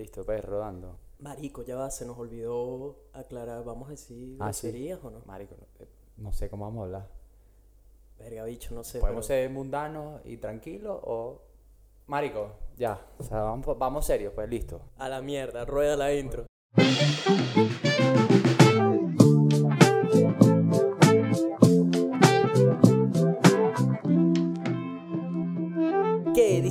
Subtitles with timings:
[0.00, 0.96] Listo, pues, rodando.
[1.18, 4.90] Marico, ya va, se nos olvidó aclarar, vamos a decir Ah, sí.
[4.92, 5.20] o no.
[5.26, 7.08] Marico, no, eh, no sé cómo vamos a hablar.
[8.18, 8.98] Verga, bicho, no sé.
[9.00, 11.42] ¿Podemos pero- ser mundanos y tranquilos o...?
[12.06, 12.98] Marico, ya.
[13.18, 14.80] O sea, vamos, vamos serios, pues, listo.
[14.96, 16.46] A la mierda, rueda la intro.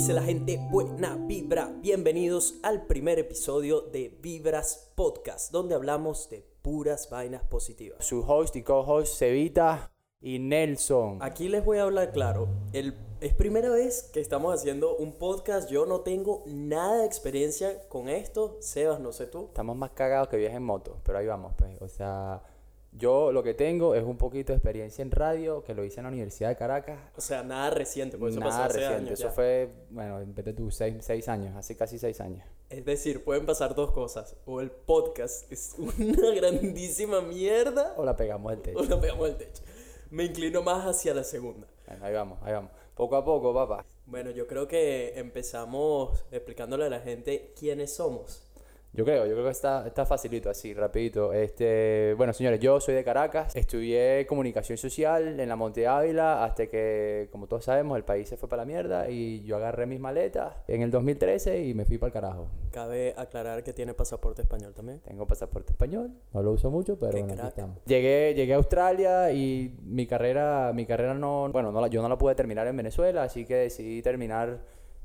[0.10, 0.60] Dice la gente?
[0.72, 1.72] Buena vibra.
[1.82, 8.04] Bienvenidos al primer episodio de Vibras Podcast, donde hablamos de puras vainas positivas.
[8.04, 11.20] Su host y co-host, Cevita y Nelson.
[11.22, 12.48] Aquí les voy a hablar claro.
[12.74, 15.70] El, es primera vez que estamos haciendo un podcast.
[15.70, 18.58] Yo no tengo nada de experiencia con esto.
[18.62, 19.46] Sebas, no sé tú.
[19.46, 21.80] Estamos más cagados que viajes en moto, pero ahí vamos, pues.
[21.82, 22.42] O sea,
[22.92, 26.04] yo lo que tengo es un poquito de experiencia en radio, que lo hice en
[26.06, 27.00] la Universidad de Caracas.
[27.18, 29.32] O sea, nada reciente, porque eso pasó Nada hace reciente, años eso ya.
[29.32, 32.46] fue, bueno, vete tú, seis, seis años, hace casi seis años.
[32.70, 34.36] Es decir, pueden pasar dos cosas.
[34.46, 38.80] O el podcast es una grandísima mierda O la pegamos del techo.
[38.80, 39.64] o lo pegamos al techo.
[40.12, 41.68] Me inclino más hacia la segunda.
[41.88, 42.72] Bueno, ahí vamos, ahí vamos.
[42.96, 43.86] Poco a poco, papá.
[44.06, 48.49] Bueno, yo creo que empezamos explicándole a la gente quiénes somos.
[48.92, 51.32] Yo creo, yo creo que está, está facilito, así, rapidito.
[51.32, 56.66] Este, bueno, señores, yo soy de Caracas, estudié comunicación social en la Monte Ávila hasta
[56.66, 60.00] que, como todos sabemos, el país se fue para la mierda y yo agarré mis
[60.00, 62.48] maletas en el 2013 y me fui para el carajo.
[62.72, 65.00] Cabe aclarar que tiene pasaporte español también.
[65.02, 67.78] Tengo pasaporte español, no lo uso mucho, pero bueno, aquí estamos.
[67.86, 72.10] Llegué, llegué a Australia y mi carrera, mi carrera no, bueno, no la- yo no
[72.10, 74.62] la pude terminar en Venezuela, así que decidí terminar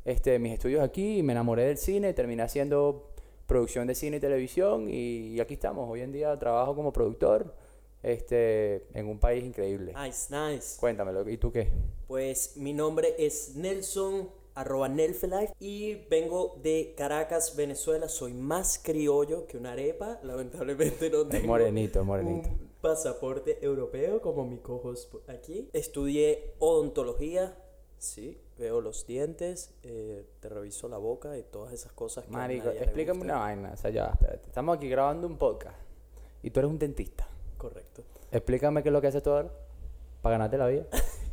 [0.06, 3.10] este, mis estudios aquí y me enamoré del cine, terminé haciendo
[3.46, 5.88] producción de cine y televisión y, y aquí estamos.
[5.88, 7.54] Hoy en día trabajo como productor
[8.02, 9.92] este, en un país increíble.
[9.94, 10.78] Nice, nice.
[10.78, 11.68] Cuéntamelo, ¿y tú qué?
[12.06, 18.08] Pues mi nombre es Nelson, arroba Nelfelife, y vengo de Caracas, Venezuela.
[18.08, 20.20] Soy más criollo que una arepa.
[20.22, 22.48] Lamentablemente no Es tengo morenito, es morenito.
[22.50, 25.70] un pasaporte europeo como mi cojos aquí.
[25.72, 27.56] Estudié odontología.
[27.98, 32.70] Sí, veo los dientes, eh, te reviso la boca y todas esas cosas que Marico,
[32.70, 34.46] explícame una vaina, o sea, ya, espérate.
[34.46, 35.76] Estamos aquí grabando un podcast
[36.42, 37.26] y tú eres un dentista.
[37.56, 38.02] Correcto.
[38.30, 39.50] Explícame qué es lo que haces tú ahora
[40.22, 40.86] para ganarte la vida.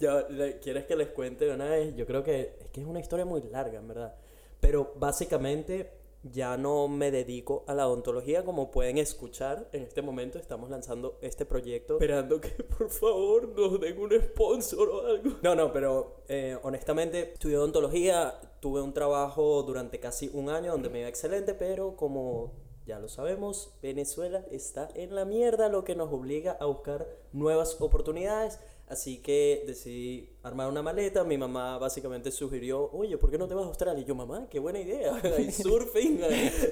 [0.00, 0.26] Ya,
[0.62, 1.94] ¿quieres que les cuente de una vez?
[1.94, 4.14] Yo creo que es que es una historia muy larga, en verdad.
[4.60, 9.68] Pero básicamente ya no me dedico a la odontología, como pueden escuchar.
[9.72, 14.88] En este momento estamos lanzando este proyecto, esperando que por favor nos den un sponsor
[14.88, 15.36] o algo.
[15.42, 20.88] No, no, pero eh, honestamente estudié odontología, tuve un trabajo durante casi un año donde
[20.88, 22.52] me iba excelente, pero como
[22.86, 27.78] ya lo sabemos, Venezuela está en la mierda, lo que nos obliga a buscar nuevas
[27.80, 28.60] oportunidades.
[28.88, 31.22] Así que decidí armar una maleta.
[31.22, 34.02] Mi mamá básicamente sugirió, oye, ¿por qué no te vas a Australia?
[34.02, 35.14] Y yo, mamá, qué buena idea.
[35.36, 36.20] Hay surfing,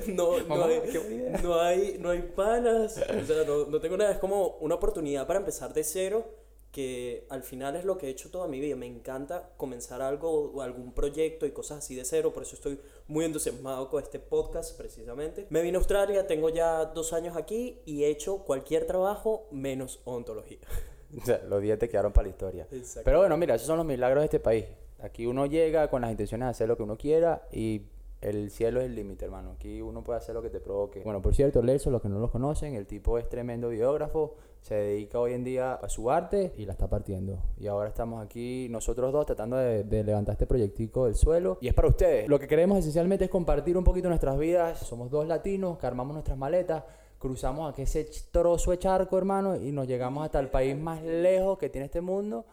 [0.09, 1.41] no, no, Mamá, hay, qué buena idea.
[1.43, 2.97] no, hay, no hay panas.
[2.99, 4.13] O sea, no, no tengo nada.
[4.13, 6.25] Es como una oportunidad para empezar de cero.
[6.73, 8.77] Que al final es lo que he hecho toda mi vida.
[8.77, 12.35] Me encanta comenzar algo o algún proyecto y cosas así de cero.
[12.35, 12.79] Por eso estoy
[13.09, 15.47] muy entusiasmado con este podcast precisamente.
[15.49, 20.01] Me vine a Australia, tengo ya dos años aquí y he hecho cualquier trabajo menos
[20.05, 20.59] odontología.
[21.23, 22.67] O sea, los días te quedaron para la historia.
[23.05, 24.67] Pero bueno, mira, esos son los milagros de este país.
[25.01, 27.83] Aquí uno llega con las intenciones de hacer lo que uno quiera y
[28.21, 29.53] el cielo es el límite, hermano.
[29.53, 31.03] Aquí uno puede hacer lo que te provoque.
[31.05, 34.75] Bueno, por cierto, Lerso, los que no los conocen, el tipo es tremendo biógrafo, se
[34.75, 37.39] dedica hoy en día a su arte y la está partiendo.
[37.59, 41.59] Y ahora estamos aquí nosotros dos tratando de, de levantar este proyectico del suelo.
[41.61, 42.29] Y es para ustedes.
[42.29, 44.79] Lo que queremos esencialmente es compartir un poquito nuestras vidas.
[44.79, 46.85] Somos dos latinos que armamos nuestras maletas.
[47.19, 51.59] Cruzamos aquí ese trozo de charco, hermano, y nos llegamos hasta el país más lejos
[51.59, 52.45] que tiene este mundo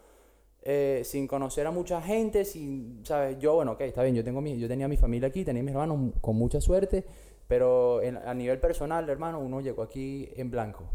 [0.62, 3.38] eh, sin conocer a mucha gente, sin, ¿sabes?
[3.40, 5.74] Yo, bueno, ok, está bien, yo, tengo mi, yo tenía mi familia aquí, tenía mis
[5.74, 7.04] hermanos con mucha suerte,
[7.48, 10.86] pero en- a nivel personal, hermano, uno llegó aquí en blanco.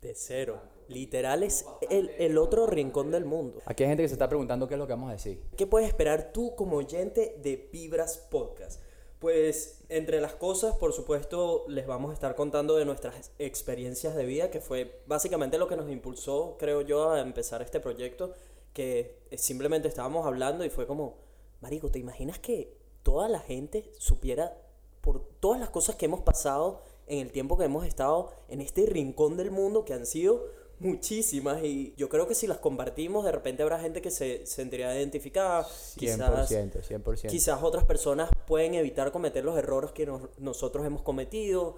[0.00, 0.58] De cero.
[0.88, 3.60] Literal es el, el otro rincón del mundo.
[3.66, 5.40] Aquí hay gente que se está preguntando qué es lo que vamos a decir.
[5.56, 8.81] ¿Qué puedes esperar tú como oyente de Vibras Podcast?
[9.22, 14.26] Pues entre las cosas, por supuesto, les vamos a estar contando de nuestras experiencias de
[14.26, 18.34] vida, que fue básicamente lo que nos impulsó, creo yo, a empezar este proyecto,
[18.72, 21.18] que simplemente estábamos hablando y fue como,
[21.60, 24.58] Marico, ¿te imaginas que toda la gente supiera
[25.00, 28.86] por todas las cosas que hemos pasado en el tiempo que hemos estado en este
[28.86, 30.48] rincón del mundo, que han sido
[30.82, 34.94] muchísimas y yo creo que si las compartimos de repente habrá gente que se sentiría
[34.96, 37.28] identificada, quizás 100%, 100%.
[37.28, 41.76] Quizás otras personas pueden evitar cometer los errores que nos- nosotros hemos cometido.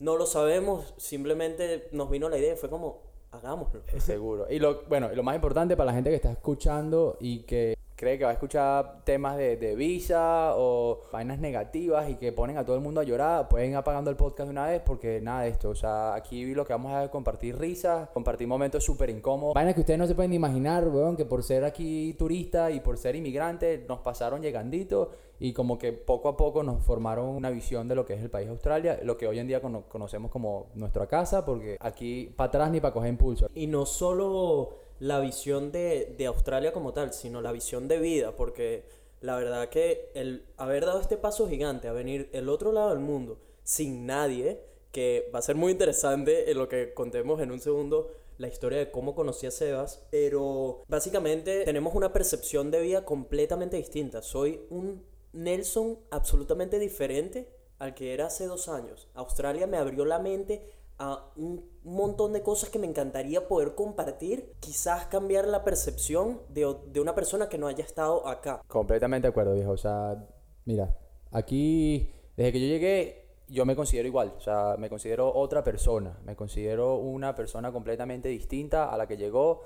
[0.00, 3.02] No lo sabemos, simplemente nos vino la idea fue como,
[3.32, 3.82] hagámoslo.
[3.98, 4.46] Seguro.
[4.50, 7.76] Y lo, bueno, y lo más importante para la gente que está escuchando y que
[8.00, 12.64] cree que va a escuchar temas de, visa o vainas negativas y que ponen a
[12.64, 15.42] todo el mundo a llorar, pueden ir apagando el podcast de una vez porque nada
[15.42, 15.68] de esto.
[15.68, 19.52] O sea, aquí lo que vamos a compartir risas, compartir momentos súper incómodos.
[19.54, 22.96] Vainas que ustedes no se pueden imaginar, weón, que por ser aquí turista y por
[22.96, 27.86] ser inmigrante nos pasaron llegandito y como que poco a poco nos formaron una visión
[27.86, 30.30] de lo que es el país de Australia, lo que hoy en día cono- conocemos
[30.30, 33.46] como nuestra casa, porque aquí para atrás ni para coger impulso.
[33.54, 34.70] Y no solo
[35.00, 38.84] la visión de, de Australia como tal, sino la visión de vida, porque
[39.20, 43.00] la verdad que el haber dado este paso gigante a venir el otro lado del
[43.00, 44.60] mundo sin nadie,
[44.92, 48.78] que va a ser muy interesante en lo que contemos en un segundo la historia
[48.78, 54.22] de cómo conocí a Sebas, pero básicamente tenemos una percepción de vida completamente distinta.
[54.22, 57.48] Soy un Nelson absolutamente diferente
[57.78, 59.08] al que era hace dos años.
[59.14, 60.64] Australia me abrió la mente
[61.00, 66.76] a un montón de cosas que me encantaría poder compartir, quizás cambiar la percepción de,
[66.92, 68.60] de una persona que no haya estado acá.
[68.68, 69.72] Completamente de acuerdo, viejo.
[69.72, 70.26] O sea,
[70.66, 70.94] mira,
[71.32, 74.34] aquí, desde que yo llegué, yo me considero igual.
[74.36, 76.18] O sea, me considero otra persona.
[76.24, 79.62] Me considero una persona completamente distinta a la que llegó.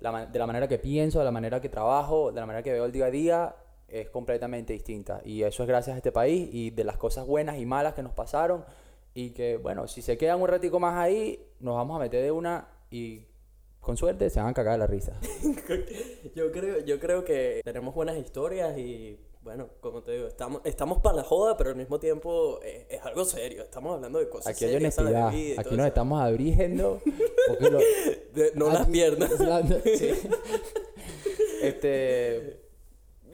[0.00, 2.86] De la manera que pienso, de la manera que trabajo, de la manera que veo
[2.86, 3.56] el día a día,
[3.86, 5.20] es completamente distinta.
[5.24, 8.02] Y eso es gracias a este país y de las cosas buenas y malas que
[8.02, 8.64] nos pasaron.
[9.14, 12.30] Y que, bueno, si se quedan un ratico más ahí, nos vamos a meter de
[12.30, 13.26] una y
[13.80, 15.12] con suerte se van a cagar de la risa.
[16.34, 21.00] Yo creo, yo creo que tenemos buenas historias y bueno, como te digo, estamos, estamos
[21.00, 23.62] para la joda, pero al mismo tiempo es, es algo serio.
[23.64, 25.28] Estamos hablando de cosas Aquí hay serias, honestidad.
[25.28, 25.86] Aquí nos eso.
[25.86, 27.00] estamos abriendo.
[27.48, 27.78] Porque lo-
[28.34, 29.30] De- no las piernas.
[29.98, 30.10] Sí.
[31.60, 32.61] Este.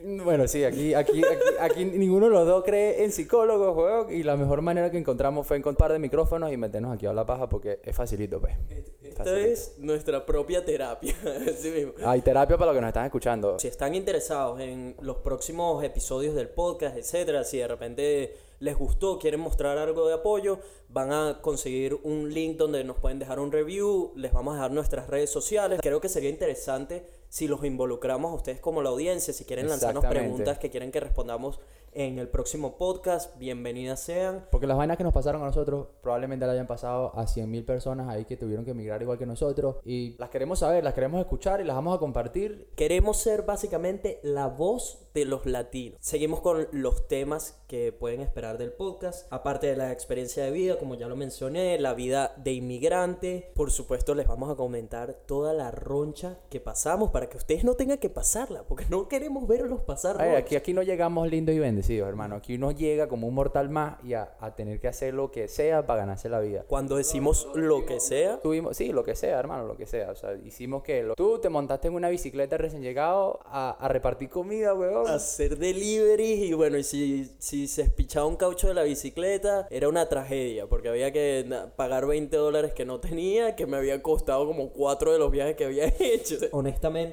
[0.01, 4.13] Bueno, sí, aquí, aquí, aquí, aquí ninguno de los dos cree en psicólogos, weón.
[4.13, 7.25] Y la mejor manera que encontramos fue encontrar de micrófonos y meternos aquí a la
[7.25, 8.55] paja porque es facilito, pues.
[9.03, 9.51] Esta Facilito.
[9.51, 11.15] es nuestra propia terapia,
[11.49, 11.93] así mismo.
[12.05, 13.59] Hay terapia para los que nos están escuchando.
[13.59, 19.19] Si están interesados en los próximos episodios del podcast, etcétera, si de repente les gustó,
[19.19, 20.59] quieren mostrar algo de apoyo,
[20.89, 24.71] van a conseguir un link donde nos pueden dejar un review, les vamos a dejar
[24.71, 25.79] nuestras redes sociales.
[25.81, 30.03] Creo que sería interesante si los involucramos a ustedes como la audiencia, si quieren lanzarnos
[30.05, 31.59] preguntas que quieren que respondamos
[31.93, 34.45] en el próximo podcast, bienvenidas sean.
[34.51, 38.09] Porque las vainas que nos pasaron a nosotros probablemente le hayan pasado a 100.000 personas
[38.09, 39.77] ahí que tuvieron que emigrar igual que nosotros.
[39.85, 42.69] Y las queremos saber, las queremos escuchar y las vamos a compartir.
[42.75, 45.97] Queremos ser básicamente la voz de los latinos.
[46.01, 49.31] Seguimos con los temas que pueden esperar del podcast.
[49.31, 53.51] Aparte de la experiencia de vida, como ya lo mencioné, la vida de inmigrante.
[53.55, 57.73] Por supuesto, les vamos a comentar toda la roncha que pasamos para que ustedes no
[57.73, 61.59] tengan que pasarla, porque no queremos verlos pasar Ay, aquí, aquí no llegamos lindos y
[61.59, 62.35] bendecidos, hermano.
[62.35, 65.47] Aquí uno llega como un mortal más y a, a tener que hacer lo que
[65.47, 66.63] sea para ganarse la vida.
[66.67, 70.11] Cuando decimos lo que sea, Tuvimos, sí, lo que sea, hermano, lo que sea.
[70.11, 73.87] O sea, hicimos que lo- tú te montaste en una bicicleta recién llegado a, a
[73.87, 75.07] repartir comida, weón.
[75.07, 79.87] hacer delivery y bueno, y si, si se espichaba un caucho de la bicicleta, era
[79.89, 84.01] una tragedia, porque había que na- pagar 20 dólares que no tenía, que me había
[84.03, 86.35] costado como cuatro de los viajes que había hecho.
[86.51, 87.08] Honestamente,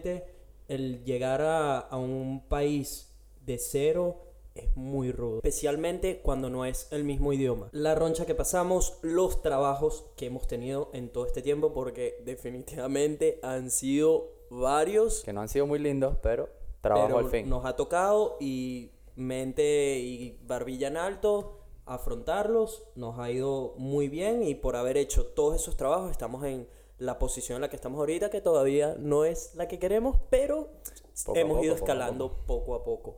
[0.69, 3.15] el llegar a, a un país
[3.45, 4.23] de cero
[4.55, 7.69] es muy rudo, especialmente cuando no es el mismo idioma.
[7.73, 13.39] La roncha que pasamos, los trabajos que hemos tenido en todo este tiempo, porque definitivamente
[13.43, 16.49] han sido varios Que no han sido muy lindos, pero
[16.81, 17.49] trabajo pero al fin.
[17.49, 24.43] Nos ha tocado y mente y barbilla en alto, afrontarlos, nos ha ido muy bien
[24.43, 27.99] y por haber hecho todos esos trabajos estamos en la posición en la que estamos
[27.99, 30.71] ahorita, que todavía no es la que queremos, pero
[31.25, 33.17] Poco hemos poco, ido poco a escalando poco a poco.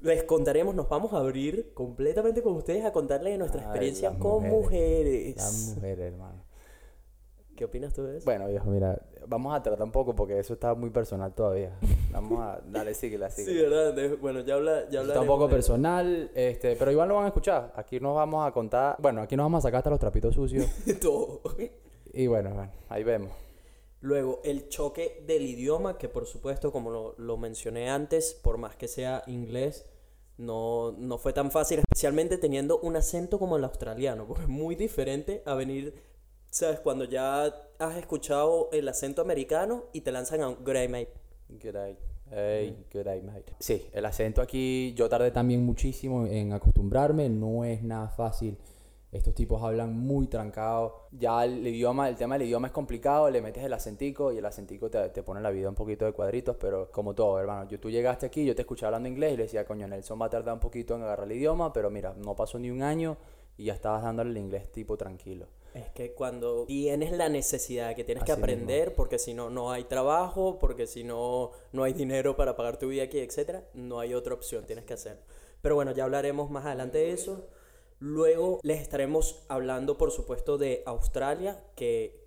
[0.00, 4.18] Les contaremos, nos vamos a abrir completamente con ustedes a contarles de nuestra Ay, experiencia
[4.18, 5.36] con mujeres.
[5.36, 6.44] Las mujeres, hermano.
[7.56, 8.24] ¿Qué opinas tú de eso?
[8.24, 11.78] Bueno, viejo, mira, vamos a tratar un poco porque eso está muy personal todavía.
[12.10, 13.44] Vamos a darle síguela, sí.
[13.54, 14.18] ¿verdad?
[14.20, 17.72] Bueno, ya habla, ya Está un poco personal, este, pero igual lo van a escuchar.
[17.76, 20.66] Aquí nos vamos a contar, bueno, aquí nos vamos a sacar hasta los trapitos sucios.
[21.00, 21.42] todo.
[22.14, 23.32] Y bueno, bueno, ahí vemos.
[24.00, 28.76] Luego, el choque del idioma, que por supuesto, como lo, lo mencioné antes, por más
[28.76, 29.86] que sea inglés,
[30.36, 34.74] no, no fue tan fácil, especialmente teniendo un acento como el australiano, porque es muy
[34.74, 35.94] diferente a venir,
[36.50, 36.80] ¿sabes?
[36.80, 37.44] Cuando ya
[37.78, 41.12] has escuchado el acento americano y te lanzan a un Grey mate.
[41.48, 41.98] Good day.
[42.30, 43.54] Hey, good day, mate.
[43.60, 48.58] Sí, el acento aquí yo tardé también muchísimo en acostumbrarme, no es nada fácil.
[49.14, 51.06] Estos tipos hablan muy trancado.
[51.12, 54.44] Ya el idioma, el tema del idioma es complicado, le metes el acentico y el
[54.44, 57.70] acentico te, te pone la vida un poquito de cuadritos, pero como todo, hermano.
[57.70, 60.26] Yo, tú llegaste aquí, yo te escuché hablando inglés y le decía, coño, Nelson va
[60.26, 63.16] a tardar un poquito en agarrar el idioma, pero mira, no pasó ni un año
[63.56, 65.46] y ya estabas dándole el inglés tipo tranquilo.
[65.74, 68.44] Es que cuando tienes la necesidad, que tienes que mismo.
[68.44, 72.78] aprender, porque si no, no hay trabajo, porque si no, no hay dinero para pagar
[72.80, 75.22] tu vida aquí, etcétera, no hay otra opción, tienes que hacerlo.
[75.62, 77.46] Pero bueno, ya hablaremos más adelante de eso.
[78.00, 82.22] Luego les estaremos hablando, por supuesto, de Australia, que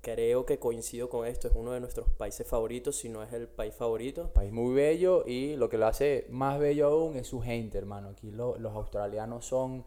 [0.00, 3.46] creo que coincido con esto, es uno de nuestros países favoritos, si no es el
[3.48, 4.32] país favorito.
[4.32, 8.08] País muy bello y lo que lo hace más bello aún es su gente, hermano.
[8.08, 9.84] Aquí lo- los australianos son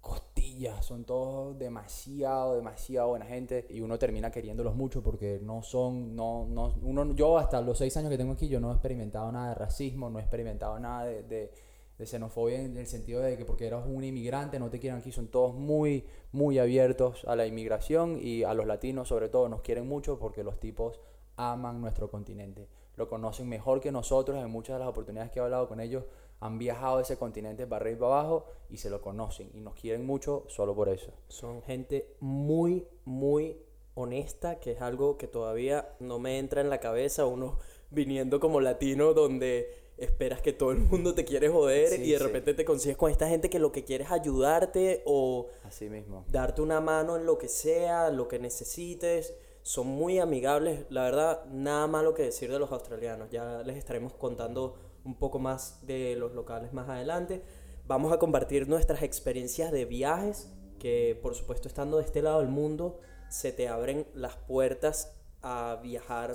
[0.00, 6.14] costillas, son todos demasiado, demasiado buena gente y uno termina queriéndolos mucho porque no son,
[6.14, 9.32] no, no, uno, yo hasta los seis años que tengo aquí yo no he experimentado
[9.32, 11.50] nada de racismo, no he experimentado nada de, de,
[11.98, 15.12] de xenofobia en el sentido de que porque eras un inmigrante no te quieren aquí,
[15.12, 19.62] son todos muy, muy abiertos a la inmigración y a los latinos sobre todo nos
[19.62, 21.00] quieren mucho porque los tipos
[21.36, 25.42] aman nuestro continente, lo conocen mejor que nosotros en muchas de las oportunidades que he
[25.42, 26.04] hablado con ellos
[26.40, 29.74] han viajado ese continente para arriba y para abajo y se lo conocen y nos
[29.74, 31.12] quieren mucho solo por eso.
[31.28, 33.56] Son gente muy, muy
[33.94, 37.58] honesta, que es algo que todavía no me entra en la cabeza, uno
[37.90, 42.18] viniendo como latino donde esperas que todo el mundo te quiere joder Sí, y de
[42.18, 42.22] sí.
[42.24, 46.24] repente te consigues con esta gente que lo que quiere es ayudarte o Así mismo.
[46.28, 49.34] darte una mano en lo que sea, lo que necesites.
[49.62, 53.30] Son muy amigables, la verdad, nada malo que decir de los australianos.
[53.30, 54.74] Ya les estaremos contando
[55.04, 57.42] un poco más de los locales más adelante.
[57.86, 62.48] Vamos a compartir nuestras experiencias de viajes, que por supuesto estando de este lado del
[62.48, 62.98] mundo,
[63.30, 66.34] se te abren las puertas a viajar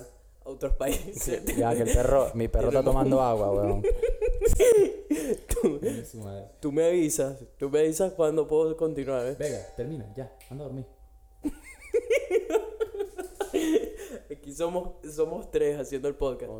[0.49, 1.43] otros países.
[1.57, 3.83] Ya que el perro, mi perro está tomando agua, weón.
[6.59, 9.27] Tú me avisas, tú me avisas cuando puedo continuar.
[9.27, 9.35] ¿eh?
[9.37, 10.85] Venga, termina, ya, anda a dormir.
[14.31, 16.51] Aquí somos, somos tres haciendo el podcast.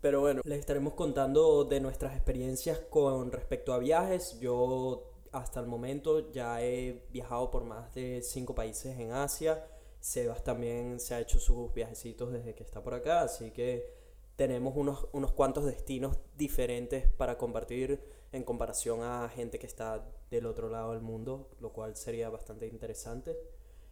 [0.00, 4.38] Pero bueno, les estaremos contando de nuestras experiencias con respecto a viajes.
[4.40, 9.64] Yo hasta el momento ya he viajado por más de cinco países en Asia.
[10.00, 13.94] Sebas también se ha hecho sus viajecitos desde que está por acá, así que
[14.36, 18.00] tenemos unos, unos cuantos destinos diferentes para compartir
[18.32, 22.66] en comparación a gente que está del otro lado del mundo, lo cual sería bastante
[22.66, 23.36] interesante.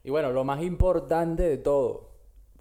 [0.04, 2.12] Y bueno, lo más importante de todo,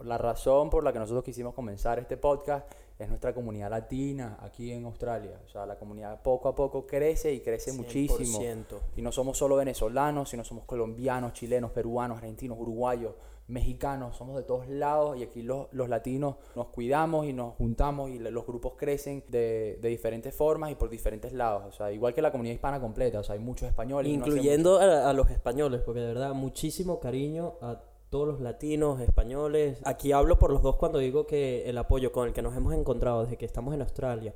[0.04, 4.72] la razón por la que nosotros quisimos comenzar este podcast es nuestra comunidad latina aquí
[4.72, 5.40] en Australia.
[5.46, 8.40] O sea, la comunidad poco a poco crece y crece muchísimo.
[8.40, 8.80] 100%.
[8.96, 13.14] Y no somos solo venezolanos, sino somos colombianos, chilenos, peruanos, argentinos, uruguayos,
[13.48, 18.10] mexicanos, somos de todos lados y aquí los, los latinos nos cuidamos y nos juntamos
[18.10, 21.64] y los grupos crecen de, de diferentes formas y por diferentes lados.
[21.68, 24.12] O sea, igual que la comunidad hispana completa, o sea, hay muchos españoles.
[24.12, 28.40] y no Incluyendo a, a los españoles, porque de verdad muchísimo cariño a todos los
[28.42, 29.80] latinos, españoles.
[29.84, 32.74] Aquí hablo por los dos cuando digo que el apoyo con el que nos hemos
[32.74, 34.34] encontrado desde que estamos en Australia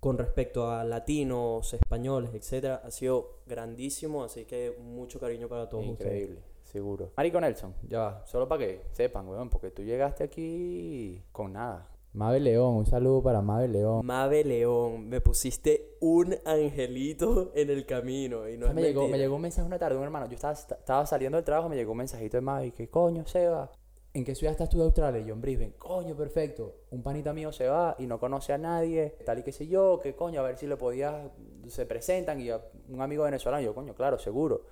[0.00, 5.86] con respecto a latinos, españoles, etcétera, ha sido grandísimo, así que mucho cariño para todos
[5.88, 6.53] ustedes.
[6.74, 7.12] Seguro.
[7.16, 11.88] Marico Nelson, ya va, solo para que sepan, weón, porque tú llegaste aquí con nada.
[12.14, 14.04] Mabel León, un saludo para Mabel León.
[14.04, 18.82] Mabe León, me pusiste un angelito en el camino y no O sea, es me,
[18.82, 20.26] llegó, me llegó un mensaje una tarde, un hermano.
[20.26, 22.72] Yo estaba, estaba saliendo del trabajo, me llegó un mensajito de Mabel.
[22.72, 23.70] ¿Qué coño, Seba?
[24.12, 25.20] ¿En qué ciudad estás tú de Australia?
[25.20, 25.74] Y yo en Brisbane.
[25.78, 26.74] Coño, perfecto.
[26.90, 30.00] Un panita mío se va y no conoce a nadie, tal y qué sé yo.
[30.02, 30.40] ¿Qué coño?
[30.40, 31.30] A ver si le podías.
[31.68, 33.62] Se presentan y a- un amigo venezolano.
[33.62, 34.62] Y yo, coño, claro, seguro.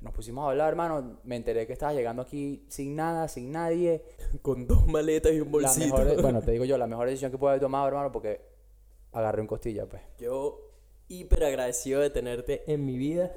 [0.00, 1.18] Nos pusimos a hablar, hermano.
[1.24, 4.04] Me enteré que estabas llegando aquí sin nada, sin nadie.
[4.42, 5.96] Con dos maletas y un La bolsito.
[5.96, 8.40] mejor, bueno, te digo yo, la mejor decisión que puedo haber tomado, hermano, porque
[9.12, 10.02] agarré un costilla, pues.
[10.18, 10.70] Yo
[11.08, 13.32] hiper agradecido de tenerte en mi vida.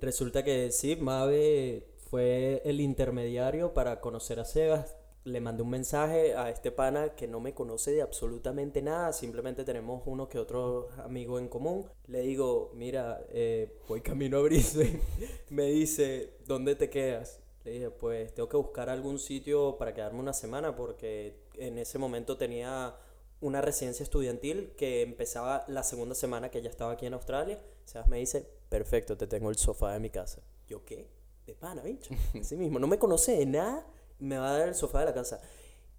[0.00, 4.96] Resulta que sí, Mabe fue el intermediario para conocer a Sebas.
[5.30, 9.62] Le mandé un mensaje a este pana que no me conoce de absolutamente nada, simplemente
[9.64, 11.86] tenemos uno que otro amigo en común.
[12.08, 15.00] Le digo, mira, eh, voy camino a Brisbane.
[15.50, 17.38] me dice, ¿dónde te quedas?
[17.64, 21.98] Le dije, pues tengo que buscar algún sitio para quedarme una semana porque en ese
[21.98, 22.96] momento tenía
[23.40, 27.62] una residencia estudiantil que empezaba la segunda semana que ya estaba aquí en Australia.
[27.84, 30.42] Sebas me dice, perfecto, te tengo el sofá de mi casa.
[30.66, 31.08] Yo, ¿qué?
[31.46, 32.14] De pana, bicho.
[32.40, 33.86] Así mismo, no me conoce de nada,
[34.20, 35.40] me va a dar el sofá de la casa.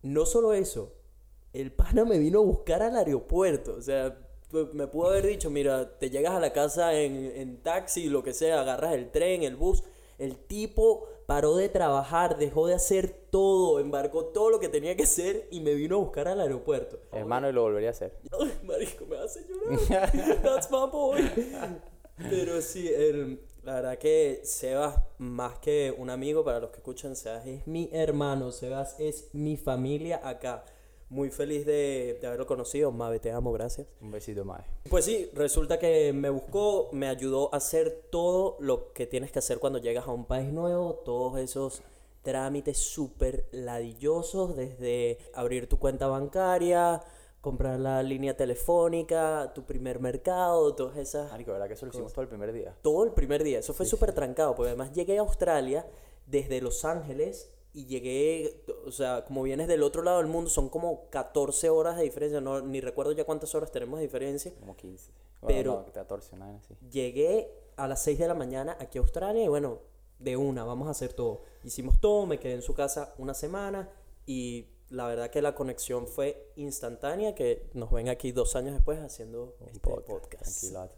[0.01, 0.93] No solo eso,
[1.53, 3.75] el pana me vino a buscar al aeropuerto.
[3.77, 4.17] O sea,
[4.73, 8.33] me pudo haber dicho, mira, te llegas a la casa en, en taxi, lo que
[8.33, 9.83] sea, agarras el tren, el bus.
[10.17, 15.03] El tipo paró de trabajar, dejó de hacer todo, embarcó todo lo que tenía que
[15.03, 16.99] hacer y me vino a buscar al aeropuerto.
[17.11, 18.13] Hermano, y lo volvería a hacer.
[18.63, 20.11] Marico, me hace llorar.
[20.43, 21.21] That's my boy.
[22.29, 27.15] Pero sí, el- la verdad que Sebas, más que un amigo, para los que escuchan,
[27.15, 30.63] Sebas es mi hermano, Sebas es mi familia acá.
[31.10, 32.91] Muy feliz de, de haberlo conocido.
[32.91, 33.86] Mabe, te amo, gracias.
[34.00, 34.62] Un besito más.
[34.89, 39.39] Pues sí, resulta que me buscó, me ayudó a hacer todo lo que tienes que
[39.39, 41.82] hacer cuando llegas a un país nuevo, todos esos
[42.22, 47.01] trámites súper ladillosos, desde abrir tu cuenta bancaria,
[47.41, 51.31] comprar la línea telefónica, tu primer mercado, todas esas...
[51.31, 52.77] Marico, ¿verdad que eso lo hicimos todo el primer día?
[52.81, 55.86] Todo el primer día, eso fue súper trancado, porque además llegué a Australia
[56.27, 60.69] desde Los Ángeles y llegué, o sea, como vienes del otro lado del mundo, son
[60.69, 64.53] como 14 horas de diferencia, no, ni recuerdo ya cuántas horas tenemos de diferencia.
[64.60, 65.12] Como 15.
[65.48, 66.75] Pero- Bueno, no, 14, una vaina así.
[66.91, 69.79] Llegué a las 6 de la mañana aquí a Australia y bueno,
[70.19, 71.41] de una, vamos a hacer todo.
[71.63, 73.89] Hicimos todo, me quedé en su casa una semana
[74.27, 79.00] y la verdad que la conexión fue instantánea, que nos ven aquí dos años después
[79.00, 80.93] haciendo Un este podcast, podcast.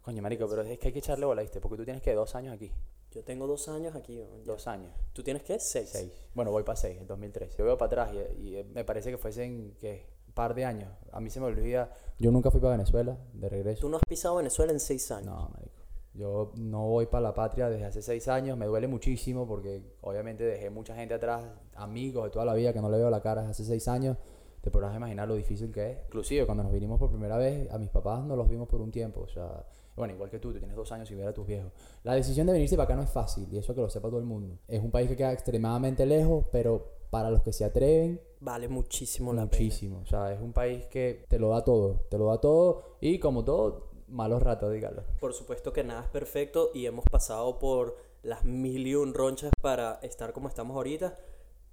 [0.00, 1.60] Coño, marico, pero es que hay que echarle bola, ¿viste?
[1.60, 2.72] Porque tú tienes que dos años aquí.
[3.12, 4.16] Yo tengo dos años aquí.
[4.16, 4.44] ¿no?
[4.44, 4.92] Dos años.
[5.12, 5.58] ¿Tú tienes qué?
[5.58, 5.90] Seis.
[5.90, 6.12] Seis.
[6.34, 7.58] Bueno, voy para seis, en 2013.
[7.58, 10.06] Yo veo para atrás y, y, eh, me parece que fuesen, ¿qué?
[10.28, 10.90] Un par de años.
[11.12, 11.92] A mí se me olvida.
[12.18, 13.80] Yo nunca fui para Venezuela, de regreso.
[13.80, 15.26] Tú no has pisado Venezuela en seis años.
[15.26, 15.75] No, marico.
[16.16, 18.56] Yo no voy para la patria desde hace seis años.
[18.56, 21.44] Me duele muchísimo porque obviamente dejé mucha gente atrás,
[21.74, 24.16] amigos de toda la vida que no le veo la cara desde hace seis años.
[24.62, 25.98] Te podrás imaginar lo difícil que es.
[26.06, 28.90] Inclusive cuando nos vinimos por primera vez, a mis papás no los vimos por un
[28.90, 29.20] tiempo.
[29.20, 31.70] O sea, bueno, igual que tú, tú tienes dos años sin ver a tus viejos.
[32.02, 34.18] La decisión de venirse para acá no es fácil y eso que lo sepa todo
[34.18, 34.58] el mundo.
[34.66, 39.32] Es un país que queda extremadamente lejos, pero para los que se atreven, Vale muchísimo
[39.32, 39.62] la pena.
[39.62, 40.00] muchísimo.
[40.02, 42.00] O sea, es un país que te lo da todo.
[42.10, 45.02] Te lo da todo y como todo, malos ratos, dígalo.
[45.20, 49.50] Por supuesto que nada es perfecto y hemos pasado por las mil y un ronchas
[49.60, 51.16] para estar como estamos ahorita.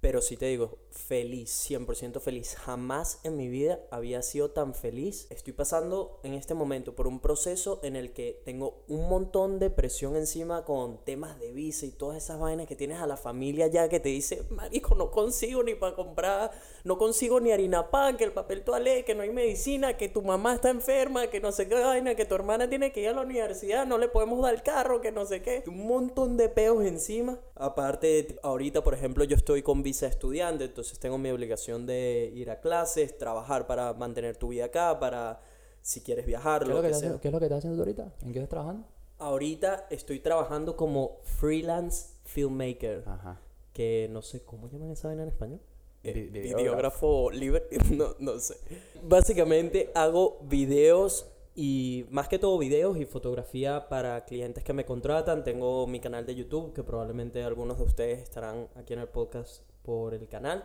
[0.04, 2.56] Pero sí te digo, feliz, 100% feliz.
[2.56, 5.26] Jamás en mi vida había sido tan feliz.
[5.30, 9.70] Estoy pasando en este momento por un proceso en el que tengo un montón de
[9.70, 13.66] presión encima con temas de visa y todas esas vainas que tienes a la familia
[13.68, 16.50] ya que te dice, marico, no consigo ni para comprar,
[16.84, 20.20] no consigo ni harina pan, que el papel toalé, que no hay medicina, que tu
[20.20, 23.14] mamá está enferma, que no sé qué vaina, que tu hermana tiene que ir a
[23.14, 25.64] la universidad, no le podemos dar el carro, que no sé qué.
[25.66, 27.40] Un montón de peos encima.
[27.56, 32.50] Aparte, ahorita, por ejemplo, yo estoy con visa estudiante, entonces tengo mi obligación de ir
[32.50, 35.40] a clases, trabajar para mantener tu vida acá, para
[35.80, 37.20] si quieres viajar, ¿Qué es lo que, sea.
[37.20, 38.12] ¿Qué es lo que estás haciendo ahorita?
[38.22, 38.86] ¿En qué estás trabajando?
[39.18, 43.40] Ahorita estoy trabajando como freelance filmmaker, Ajá.
[43.72, 45.60] que no sé cómo llaman esa vaina en español.
[46.02, 48.56] Eh, videógrafo libre, no, no sé.
[49.02, 55.44] Básicamente hago videos y más que todo videos y fotografía para clientes que me contratan.
[55.44, 59.62] Tengo mi canal de YouTube, que probablemente algunos de ustedes estarán aquí en el podcast
[59.82, 60.64] por el canal.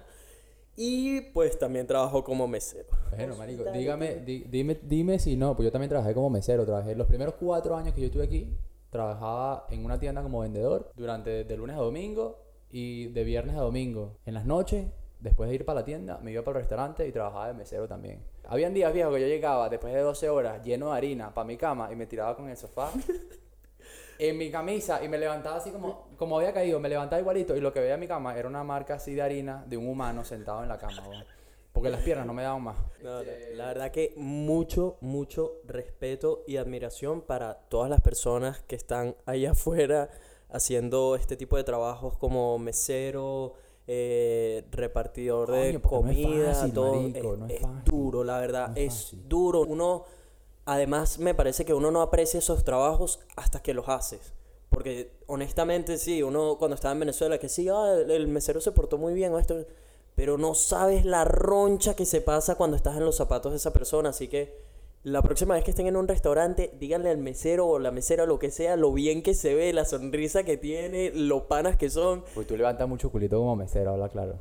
[0.76, 2.88] Y pues también trabajo como mesero.
[3.16, 6.96] Bueno, marico, dígame, di- dime, dime si no, pues yo también trabajé como mesero, trabajé
[6.96, 8.56] los primeros cuatro años que yo estuve aquí,
[8.90, 12.40] trabajaba en una tienda como vendedor durante de lunes a domingo
[12.72, 14.16] y de viernes a domingo.
[14.26, 14.88] En las noches,
[15.20, 17.88] después de ir para la tienda, me iba para el restaurante y trabajaba de mesero
[17.88, 18.24] también.
[18.52, 21.56] Habían días viejos que yo llegaba después de 12 horas lleno de harina para mi
[21.56, 22.92] cama y me tiraba con el sofá.
[24.22, 27.62] En mi camisa y me levantaba así como, como había caído, me levantaba igualito y
[27.62, 30.26] lo que veía en mi cama era una marca así de harina de un humano
[30.26, 31.02] sentado en la cama,
[31.72, 32.76] porque las piernas no me daban más.
[33.02, 33.22] No,
[33.54, 39.46] la verdad que mucho, mucho respeto y admiración para todas las personas que están ahí
[39.46, 40.10] afuera
[40.50, 43.54] haciendo este tipo de trabajos como mesero,
[43.92, 46.94] eh, repartidor de no comida, fácil, todo.
[46.94, 49.62] marico, es, no es duro, la verdad, No es duro.
[49.62, 50.06] Uno,
[50.66, 54.34] además, me parece que uno no aprecia esos trabajos hasta que los haces.
[54.70, 58.72] Porque honestamente, sí, uno cuando estaba en Venezuela, que sí, ah, el, el mesero se
[58.72, 59.66] portó muy bien o esto,
[60.14, 63.74] pero no sabes la roncha que se pasa cuando estás en los zapatos de esa
[63.74, 64.10] persona.
[64.10, 64.69] Así que
[65.04, 68.38] la próxima vez que estén en un restaurante, díganle al mesero o la mesera, lo
[68.40, 72.24] que sea, lo bien que se ve, la sonrisa que tiene, lo panas que son.
[72.36, 74.38] Pues tú levantas mucho culito como mesero, habla claro.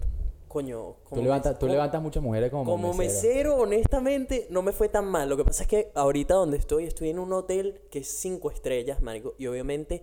[0.48, 3.28] Coño, Tú como levantas, mes- tú como- levantas muchas mujeres como, como mesero.
[3.28, 5.28] mesero, honestamente, no me fue tan mal.
[5.28, 8.50] Lo que pasa es que ahorita donde estoy, estoy en un hotel que es cinco
[8.50, 9.34] estrellas, marico.
[9.38, 10.02] Y obviamente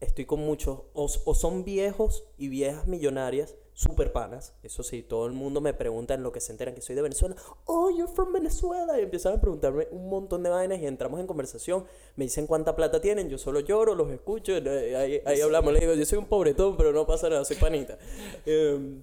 [0.00, 4.52] estoy con muchos, o, o son viejos y viejas millonarias, super panas.
[4.62, 7.00] Eso sí, todo el mundo me pregunta en lo que se enteran que soy de
[7.02, 7.34] Venezuela.
[7.64, 8.98] Oh, you're from Venezuela.
[9.00, 11.86] Y empiezan a preguntarme un montón de vainas y entramos en conversación.
[12.16, 13.30] Me dicen cuánta plata tienen.
[13.30, 14.52] Yo solo lloro, los escucho.
[14.54, 15.72] eh, Ahí, ahí hablamos.
[15.72, 17.96] Le digo, yo soy un pobretón, pero no pasa nada, soy panita.
[18.44, 19.02] Em,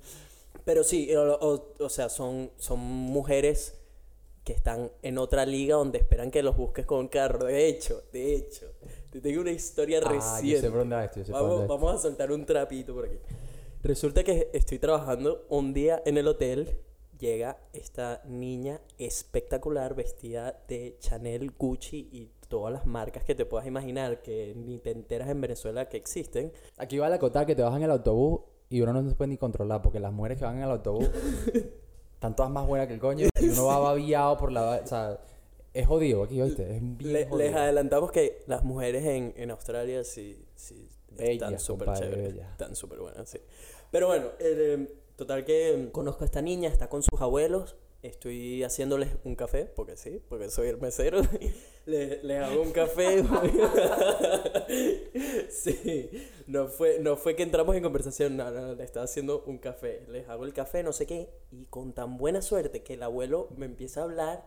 [0.63, 3.73] pero sí, o, o- o sea, son, son mujeres
[4.43, 7.45] que están en otra liga donde esperan que los busques con un carro.
[7.47, 8.67] De hecho, de hecho,
[9.09, 10.61] te tengo una historia Ah, yo reciente.
[10.61, 11.67] sé esto, yo sé esto.
[11.67, 13.17] vamos a soltar un trapito por aquí.
[13.83, 16.79] Resulta que estoy trabajando un día en el hotel.
[17.19, 23.65] Llega esta niña espectacular vestida de Chanel, Gucci y todas las marcas que te puedas
[23.65, 26.51] imaginar que ni te enteras en Venezuela que existen.
[26.77, 29.37] Aquí vale acotar que te vas en el autobús y uno no se puede ni
[29.37, 31.09] controlar porque las mujeres que van en el autobús
[32.13, 34.79] están todas más buenas que el coño y uno va babiado por la...
[34.83, 35.19] O sea,
[35.73, 36.63] es jodido aquí, ¿oíste?
[36.75, 37.57] Es bien Le- les jodido.
[37.57, 40.87] adelantamos que las mujeres en, en Australia sí, sí
[41.19, 42.35] Están súper chéveres.
[42.51, 43.39] Están súper buenas, sí.
[43.91, 47.75] Pero bueno, eh, total que conozco a esta niña, está con sus abuelos.
[48.03, 51.21] Estoy haciéndoles un café, porque sí, porque soy el mesero.
[51.85, 53.23] les, les hago un café.
[55.49, 56.09] sí,
[56.45, 60.05] no fue, no fue que entramos en conversación, no, no, le estaba haciendo un café.
[60.09, 63.49] Les hago el café, no sé qué, y con tan buena suerte que el abuelo
[63.57, 64.45] me empieza a hablar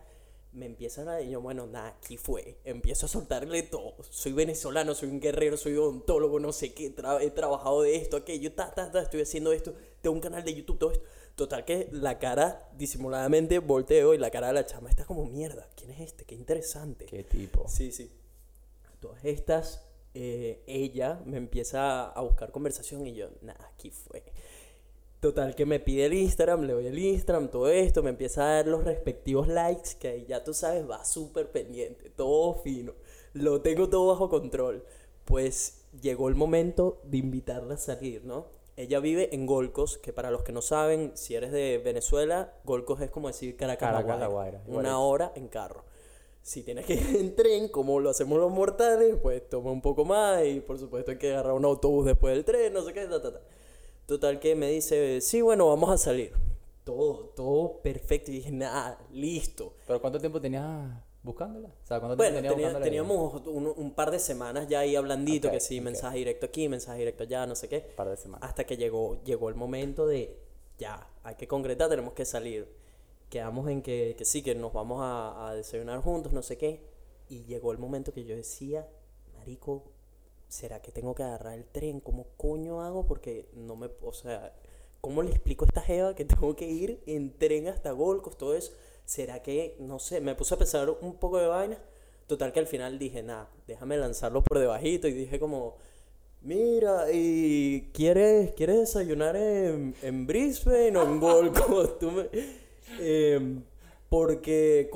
[0.53, 1.21] me empiezan a...
[1.21, 2.59] Yo, bueno, nada, aquí fue.
[2.65, 3.95] Empiezo a soltarle todo.
[4.11, 6.95] Soy venezolano, soy un guerrero, soy odontólogo, no sé qué.
[6.95, 9.75] tra- he trabajado de esto, aquello, ta, ta, ta, estoy haciendo esto.
[10.01, 11.05] Tengo un canal de YouTube, todo esto.
[11.37, 15.69] Total que la cara, disimuladamente, volteo y la cara de la chama está como, mierda,
[15.77, 16.25] ¿quién es este?
[16.25, 17.07] Qué interesante.
[17.07, 17.67] Qué tipo.
[17.69, 18.11] Sí, sí.
[19.01, 24.23] Todas estas, eh, ella me empieza a buscar conversación y yo, nada, aquí fue.
[25.21, 28.55] Total, que me pide el Instagram, le doy el Instagram, todo esto, me empieza a
[28.55, 32.95] dar los respectivos likes, que ahí ya tú sabes, va súper pendiente, todo fino,
[33.35, 34.83] lo tengo todo bajo control.
[35.27, 38.47] Pues llegó el momento de invitarla a salir, ¿no?
[38.77, 43.03] Ella vive en Golcos, que para los que no saben, si eres de Venezuela, Golcos
[43.03, 45.85] es como decir Caracas, Caracas, La Guaira, una hora en carro.
[46.41, 50.07] Si tienes que ir en tren, como lo hacemos los mortales, pues toma un poco
[50.07, 53.05] más y por supuesto hay que agarrar un autobús después del tren, no sé qué,
[53.05, 53.41] ta, ta, ta.
[54.11, 56.33] Total que me dice, sí, bueno, vamos a salir.
[56.83, 58.33] Todo, todo perfecto.
[58.33, 59.75] Y dije, nada, listo.
[59.87, 61.69] ¿Pero cuánto tiempo tenías buscándola?
[61.69, 65.49] O sea, ¿cuánto Bueno, tiempo tenías teníamos un, un par de semanas ya ahí hablandito,
[65.49, 65.85] que sí, ok.
[65.85, 67.87] mensaje directo aquí, mensaje directo allá, no sé qué.
[67.91, 68.49] Un par de semanas.
[68.49, 70.41] Hasta que llegó, llegó el momento de,
[70.77, 72.67] ya, hay que concretar, tenemos que salir.
[73.29, 76.85] Quedamos en que, que sí, que nos vamos a, a desayunar juntos, no sé qué.
[77.29, 78.89] Y llegó el momento que yo decía,
[79.39, 79.93] marico,
[80.51, 82.01] ¿será que tengo que agarrar el tren?
[82.01, 83.07] ¿Cómo coño hago?
[83.07, 84.53] Porque no me, o sea,
[85.01, 88.55] ¿cómo le explico a esta jeva que tengo que ir en tren hasta Golcos, todo
[88.55, 88.73] eso?
[89.05, 91.79] ¿Será que, no sé, me puse a pensar un poco de vaina?
[92.27, 95.79] Total que al final dije, nada, déjame lanzarlo por debajito y dije como,
[96.43, 101.97] mira, ¿y quieres, quieres desayunar en, en Brisbane o en Golcos?
[102.99, 103.63] Em,
[104.09, 104.89] porque,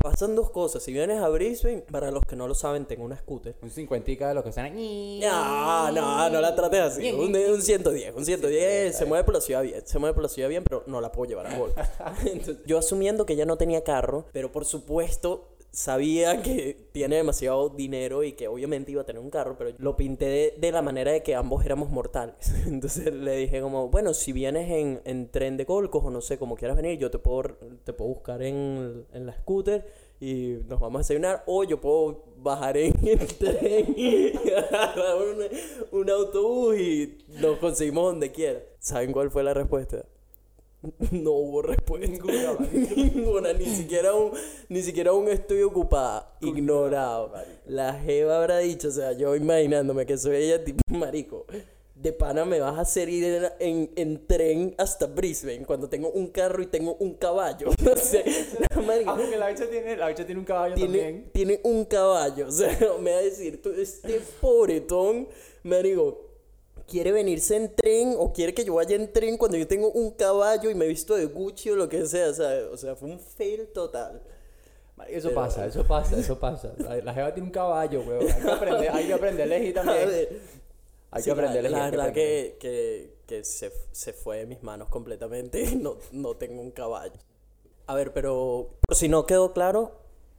[0.00, 0.82] pasan dos cosas.
[0.82, 3.54] Si vienes a Brisbane, para los que no lo saben, tengo una scooter.
[3.62, 4.70] Un cincuentica de lo que suena.
[4.70, 7.12] No, no, no la trates así.
[7.12, 10.28] Un, un 110, un 110 se mueve por la ciudad bien, se mueve por la
[10.28, 11.72] ciudad bien, pero no la puedo llevar a gol.
[12.24, 17.68] Entonces, yo asumiendo que ella no tenía carro, pero por supuesto sabía que tiene demasiado
[17.68, 21.12] dinero y que obviamente iba a tener un carro, pero lo pinté de, la manera
[21.12, 22.36] de que ambos éramos mortales.
[22.66, 26.38] Entonces le dije como, bueno, si vienes en, en tren de Colcos o no sé,
[26.38, 29.86] como quieras venir, yo te puedo, te puedo buscar en, en la scooter
[30.20, 36.00] y nos vamos a desayunar o yo puedo bajar en el tren y agarrar un,
[36.00, 38.60] un autobús y nos conseguimos donde quiera.
[38.78, 40.04] ¿Saben cuál fue la respuesta?
[41.10, 42.06] No hubo respuesta.
[42.08, 42.56] Ninguna,
[42.96, 44.32] Ninguna, ni siquiera un,
[44.68, 47.32] ni siquiera un estoy ocupada, ignorado.
[47.66, 51.46] La jeva habrá dicho, o sea, yo imaginándome que soy ella tipo marico.
[51.94, 56.08] De pana me vas a hacer ir en, en, en tren hasta Brisbane cuando tengo
[56.10, 57.68] un carro y tengo un caballo.
[57.84, 58.24] No sé,
[58.86, 61.30] marico, Ah, porque la bicha tiene, la bicha tiene un caballo tiene, también.
[61.32, 62.46] tiene un caballo.
[62.48, 65.28] O sea, me va a decir, tú, este pobretón,
[65.62, 66.29] me digo,
[66.90, 70.10] quiere venirse en tren o quiere que yo vaya en tren cuando yo tengo un
[70.10, 72.28] caballo y me he visto de Gucci o lo que sea.
[72.28, 74.20] O sea, o sea fue un fail total.
[75.08, 76.74] Eso Pero- pasa, eso pasa, eso pasa.
[76.78, 78.26] La, la jeva tiene un caballo, weón.
[78.30, 80.08] Hay que aprender, hay que aprender elegir también.
[81.12, 81.72] Hay sí, que aprender la, elegir.
[81.72, 85.74] la que verdad que, que, que se, se fue de mis manos completamente.
[85.76, 87.14] No, no tengo un caballo.
[87.86, 89.92] A ver, pero por si no quedó claro,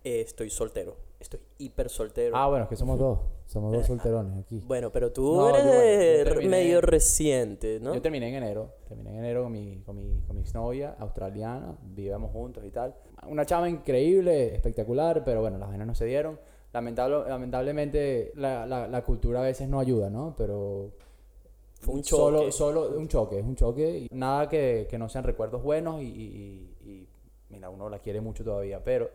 [0.04, 0.96] eh, estoy soltero.
[1.20, 2.36] Estoy hiper soltero.
[2.38, 3.20] Ah, bueno, es que somos dos.
[3.52, 4.62] Somos dos solterones aquí.
[4.66, 7.94] Bueno, pero tú No, yo, eres bueno, yo de- terminé- medio reciente, ¿no?
[7.94, 8.70] Yo terminé en enero.
[8.88, 11.76] Terminé en enero con mi, con mi, con mi exnovia australiana.
[11.84, 12.96] Vivíamos juntos y tal.
[13.28, 16.40] Una chava increíble, espectacular, pero bueno, las vainas no se dieron.
[16.72, 20.34] Lamentable, lamentablemente la, la, la cultura a veces no ayuda, ¿no?
[20.38, 20.92] Pero
[21.82, 22.52] Fue un Solo, choque.
[22.54, 24.08] solo un choque, es un choque.
[24.10, 27.08] y Nada que, que no sean recuerdos buenos y, y- y-
[27.50, 29.10] mira, uno la quiere mucho todavía, pero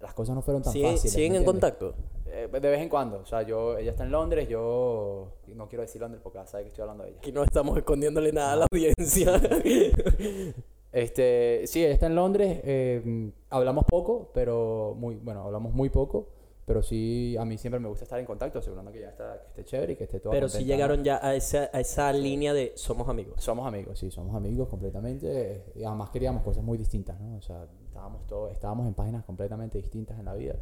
[0.00, 1.12] las cosas no fueron tan ¿Sigue- fáciles.
[1.12, 1.62] ¿Siguen ¿me en entiendes?
[1.78, 1.94] contacto?
[2.36, 5.82] Eh, de vez en cuando, o sea, yo, ella está en Londres, yo no quiero
[5.82, 7.18] decir Londres porque sabe que estoy hablando de ella.
[7.20, 9.40] Aquí no estamos escondiéndole nada a la audiencia.
[10.94, 16.28] Este, sí, ella está en Londres, eh, hablamos poco, pero muy, bueno, hablamos muy poco,
[16.64, 19.48] pero sí, a mí siempre me gusta estar en contacto, asegurando que ya está, que
[19.48, 22.54] esté chévere y que esté todo pero sí llegaron ya a esa, a esa línea
[22.54, 23.42] de somos amigos.
[23.42, 25.64] Somos amigos, sí, somos amigos completamente.
[25.74, 27.38] Y además queríamos cosas muy distintas, ¿no?
[27.38, 30.54] O sea, estábamos, todos, estábamos en páginas completamente distintas en la vida.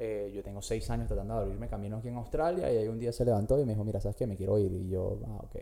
[0.00, 3.00] Eh, yo tengo seis años tratando de abrirme camino aquí en Australia y ahí un
[3.00, 4.26] día se levantó y me dijo, mira, ¿sabes qué?
[4.26, 4.72] Me quiero ir.
[4.72, 5.56] Y yo, ah, ok.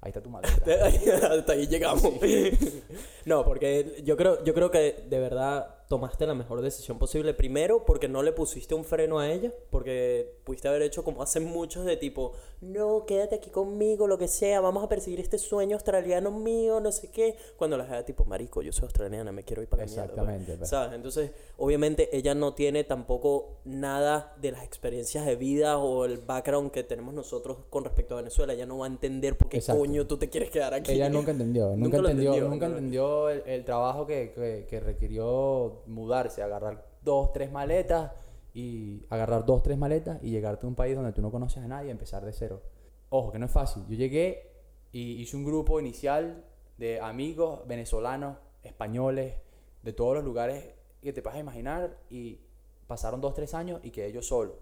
[0.00, 0.54] Ahí está tu maleta.
[1.30, 2.02] Hasta ahí llegamos.
[3.26, 7.32] no, porque yo creo, yo creo que de verdad tomaste la mejor decisión posible.
[7.34, 11.44] Primero, porque no le pusiste un freno a ella, porque pudiste haber hecho como hacen
[11.44, 15.76] muchos de tipo, no, quédate aquí conmigo, lo que sea, vamos a perseguir este sueño
[15.76, 17.36] australiano mío, no sé qué.
[17.56, 20.06] Cuando la gente tipo, marico, yo soy australiana, me quiero ir para la mierda.
[20.06, 20.18] pues".
[20.28, 20.66] Exactamente.
[20.66, 20.94] ¿Sabes?
[20.94, 26.70] Entonces, obviamente ella no tiene tampoco nada de las experiencias de vida o el background
[26.72, 28.52] que tenemos nosotros con respecto a Venezuela.
[28.52, 29.80] Ella no va a entender por qué Exacto.
[29.80, 30.92] coño tú te quieres quedar aquí.
[30.92, 34.80] Ella nunca entendió, nunca, Nunca entendió, entendió, nunca entendió el, el trabajo que, que, que
[34.80, 38.12] requirió mudarse, agarrar dos, tres maletas
[38.54, 41.68] y agarrar dos, tres maletas y llegarte a un país donde tú no conoces a
[41.68, 42.62] nadie y empezar de cero.
[43.10, 43.84] Ojo, que no es fácil.
[43.88, 44.50] Yo llegué
[44.92, 46.44] y hice un grupo inicial
[46.78, 49.34] de amigos venezolanos, españoles,
[49.82, 50.64] de todos los lugares
[51.02, 52.40] que te puedas imaginar y
[52.86, 54.54] pasaron dos, tres años y quedé yo solo.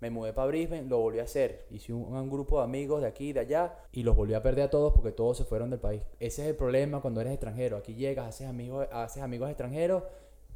[0.00, 1.66] Me mudé para Brisbane, lo volví a hacer.
[1.70, 4.42] Hice un, un grupo de amigos de aquí y de allá y los volví a
[4.42, 6.02] perder a todos porque todos se fueron del país.
[6.20, 7.76] Ese es el problema cuando eres extranjero.
[7.76, 10.04] Aquí llegas, haces amigos, haces amigos extranjeros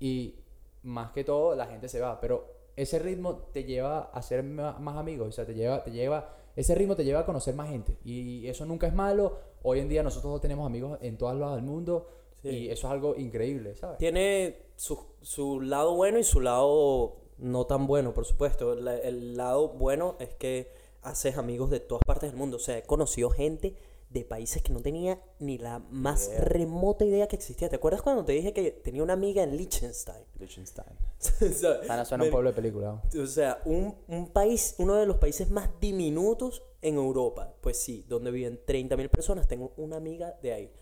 [0.00, 0.36] y
[0.82, 2.20] más que todo la gente se va.
[2.20, 5.28] Pero ese ritmo te lleva a ser más amigos.
[5.28, 7.96] O sea, te lleva, te lleva, ese ritmo te lleva a conocer más gente.
[8.04, 9.38] Y eso nunca es malo.
[9.62, 12.08] Hoy en día nosotros tenemos amigos en todos lados del mundo.
[12.42, 12.48] Sí.
[12.50, 13.96] Y eso es algo increíble, ¿sabes?
[13.98, 18.74] Tiene su, su lado bueno y su lado no tan bueno, por supuesto.
[18.74, 20.70] La- el lado bueno es que
[21.02, 22.56] haces amigos de todas partes del mundo.
[22.58, 23.74] O sea, he conocido gente
[24.14, 26.40] de países que no tenía ni la más Idea.
[26.40, 27.68] remota idea que existía.
[27.68, 30.24] ¿Te acuerdas cuando te dije que tenía una amiga en Liechtenstein?
[30.38, 30.86] Liechtenstein.
[31.18, 33.02] Sea, Sana suena un pueblo de película.
[33.20, 37.52] o sea, un, un país, uno de los países más diminutos en Europa.
[37.60, 39.46] Pues sí, donde viven 30.000 personas.
[39.48, 40.72] Tengo una amiga de ahí.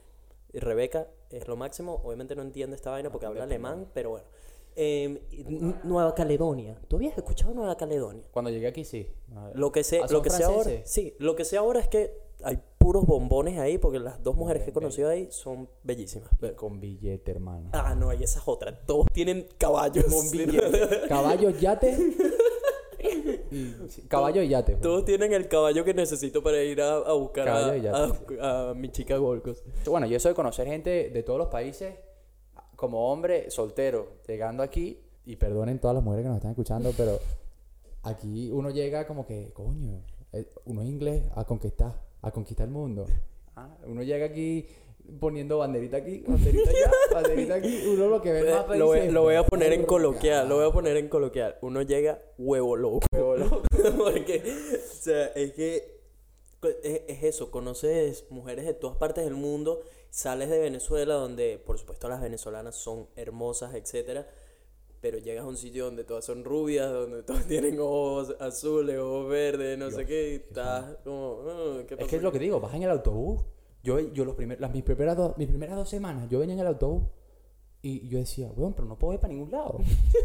[0.52, 2.00] Rebeca es lo máximo.
[2.04, 4.26] Obviamente no entiende esta vaina porque habla alemán, pero bueno.
[4.76, 6.78] Eh, N- Nueva Caledonia.
[6.88, 8.24] ¿Tú habías escuchado Nueva Caledonia?
[8.30, 9.06] Cuando llegué aquí, sí.
[9.54, 11.88] Lo que sé, Ah, ¿son lo que sé ahora, sí, lo que sé ahora es
[11.88, 12.14] que
[12.44, 16.28] hay puros bombones ahí porque las dos mujeres que he conocido ahí son bellísimas.
[16.42, 17.70] Y con billete, hermano.
[17.72, 18.76] Ah, no, y esa es otra.
[18.84, 20.04] Todos tienen caballos.
[20.06, 21.08] Con billete.
[21.08, 21.96] Caballo, yate.
[23.50, 24.72] y, sí, caballo y yate.
[24.72, 24.82] pues.
[24.82, 28.36] Todos tienen el caballo que necesito para ir a, a buscar a, yate.
[28.40, 29.62] a- a mi chica Golcos.
[29.86, 31.94] Bueno, yo soy conocer gente de todos los países
[32.76, 37.18] como hombre soltero, llegando aquí, y perdonen todas las mujeres que nos están escuchando, pero
[38.02, 40.00] aquí uno llega como que, coño,
[40.32, 43.06] eh, uno es inglés a conquistar, a conquistar el mundo.
[43.54, 44.66] Ah, uno llega aquí
[45.20, 49.12] poniendo banderita aquí, banderita allá, banderita aquí, uno lo que ve más Lo voy, países,
[49.12, 51.56] lo voy a poner en coloquial, lo voy a poner en coloquial.
[51.60, 53.00] Uno llega huevo loco.
[53.12, 53.62] Huevo loco.
[53.98, 56.00] Porque, o sea, es que
[56.82, 61.78] es, es eso, conoces mujeres de todas partes del mundo, sales de Venezuela donde, por
[61.78, 64.26] supuesto, las venezolanas son hermosas, etcétera,
[65.02, 69.28] pero llegas a un sitio donde todas son rubias, donde todas tienen ojos azules, ojos
[69.28, 72.38] verdes, no sé qué, y estás como, "Ah, ¿qué Es que es lo aquí?".
[72.38, 73.42] que digo, vas en el autobús.
[73.82, 76.60] Yo, yo los primer, las, mis, primeras dos, mis primeras dos semanas, yo venía en
[76.60, 77.02] el autobús
[77.82, 79.78] y yo decía, weón, pero no puedo ir para ningún lado.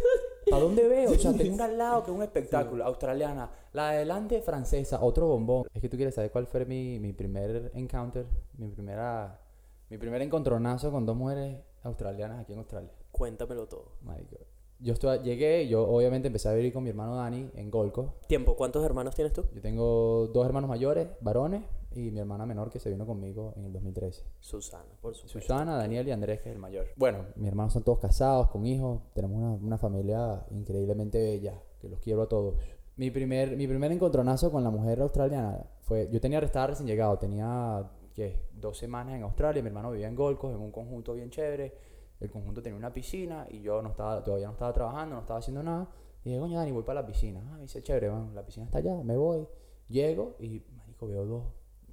[0.49, 1.11] ¿Para dónde veo?
[1.11, 5.01] O sea, tengo una al lado que es un espectáculo, australiana, la de adelante francesa,
[5.03, 5.65] otro bombón.
[5.73, 8.27] Es que tú quieres saber cuál fue mi, mi primer encounter,
[8.59, 9.41] mi primera,
[9.89, 12.91] mi primer encontronazo con dos mujeres australianas aquí en Australia.
[13.11, 13.93] Cuéntamelo todo.
[14.03, 14.37] Marico.
[14.79, 18.13] Yo estuve, llegué, yo obviamente empecé a vivir con mi hermano Dani en Golco.
[18.27, 19.45] Tiempo, ¿cuántos hermanos tienes tú?
[19.53, 21.63] Yo tengo dos hermanos mayores, varones,
[21.95, 24.23] y mi hermana menor que se vino conmigo en el 2013.
[24.39, 25.39] Susana, por supuesto.
[25.39, 26.85] Susana, Daniel y Andrés, que es el mayor.
[26.95, 29.01] Bueno, mis hermanos son todos casados, con hijos.
[29.13, 32.55] Tenemos una, una familia increíblemente bella, que los quiero a todos.
[32.97, 36.09] Mi primer, mi primer encontronazo con la mujer australiana fue...
[36.11, 38.47] Yo tenía estaba recién llegado, tenía, ¿qué?
[38.51, 39.61] Dos semanas en Australia.
[39.61, 41.73] Mi hermano vivía en Gold Coast, en un conjunto bien chévere.
[42.19, 45.39] El conjunto tenía una piscina y yo no estaba, todavía no estaba trabajando, no estaba
[45.39, 45.88] haciendo nada.
[46.23, 47.41] Y dije, coño, Dani, voy para la piscina.
[47.51, 49.47] Ah, me dice, chévere, man, la piscina está allá, me voy.
[49.88, 51.43] Llego y, marico, veo dos,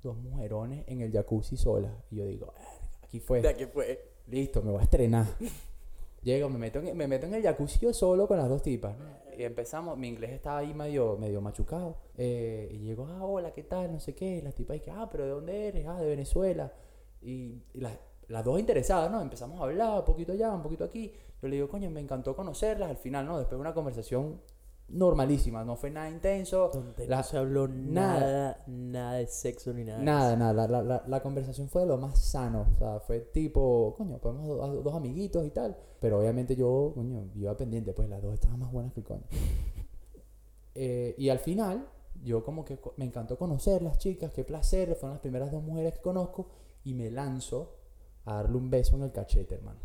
[0.03, 1.93] dos mujerones en el jacuzzi solas.
[2.11, 3.43] Y yo digo, "Verga, aquí fue.
[3.43, 4.13] ¿De qué fue?
[4.27, 5.27] Listo, me voy a estrenar.
[6.23, 8.97] Llego, me meto, en, me meto en el jacuzzi yo solo con las dos tipas.
[9.37, 11.99] Y empezamos, mi inglés estaba ahí medio, medio machucado.
[12.17, 13.93] Eh, y llego, ah, hola, ¿qué tal?
[13.93, 14.39] No sé qué.
[14.39, 15.87] Y las tipas, que, ah, pero ¿de dónde eres?
[15.87, 16.73] Ah, de Venezuela.
[17.21, 17.93] Y, y las,
[18.29, 19.21] las dos interesadas, ¿no?
[19.21, 21.13] Empezamos a hablar, un poquito allá, un poquito aquí.
[21.43, 22.91] Yo le digo, coño, me encantó conocerlas.
[22.91, 23.39] Al final, ¿no?
[23.39, 24.41] Después de una conversación
[24.89, 26.71] normalísima, no fue nada intenso.
[26.73, 28.21] Donde La- no se habló nada.
[28.21, 29.99] nada, nada de sexo ni nada.
[30.03, 33.95] Nada, nada, la, la, la, conversación fue de lo más sano, o sea, fue tipo,
[33.97, 38.35] coño, podemos dos amiguitos y tal, pero obviamente yo, coño, iba pendiente, pues las dos
[38.35, 39.25] estaban más buenas que el coño.
[40.77, 41.89] Eh, y al final,
[42.25, 45.95] yo como que me encantó conocer las chicas, qué placer, fueron las primeras dos mujeres
[45.95, 46.49] que conozco,
[46.83, 47.77] y me lanzo
[48.25, 49.81] a darle un beso en el cachete, hermano.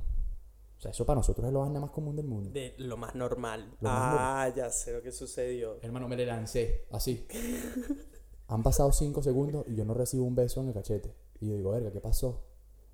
[0.77, 2.51] O sea, eso para nosotros es lo más común del mundo.
[2.51, 3.75] De lo más normal.
[3.81, 5.77] Lo más ah, ya sé lo que sucedió.
[5.81, 7.27] Hermano, me le lancé, así.
[8.47, 11.13] Han pasado cinco segundos y yo no recibo un beso en el cachete.
[11.41, 12.45] Y yo digo, verga, ¿qué pasó?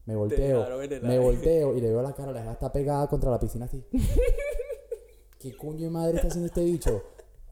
[0.05, 0.65] Me volteo,
[1.01, 3.83] me volteo y le veo la cara, la deja está pegada contra la piscina así.
[5.39, 7.03] ¿Qué coño de madre está haciendo este bicho?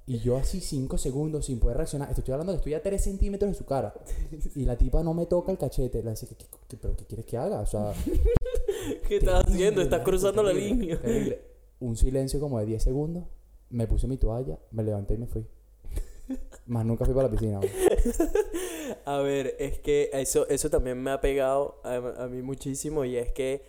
[0.06, 2.12] Y yo así cinco segundos sin poder reaccionar.
[2.12, 3.94] Estoy hablando que estoy a 3 centímetros de su cara.
[4.56, 6.04] Y la tipa no me toca el cachete.
[6.04, 7.62] Le dice, ¿qué, qué- qué- pero qué quieres que haga?
[7.62, 7.94] O sea,
[9.08, 9.82] ¿Qué estás haciendo?
[9.82, 11.00] Estás cruzando la línea.
[11.80, 13.24] Un silencio como de 10 segundos.
[13.70, 15.46] Me puse mi toalla, me levanté y me fui.
[16.68, 17.60] Más nunca fui para la piscina.
[19.06, 23.16] A ver, es que eso, eso también me ha pegado a, a mí muchísimo y
[23.18, 23.64] es que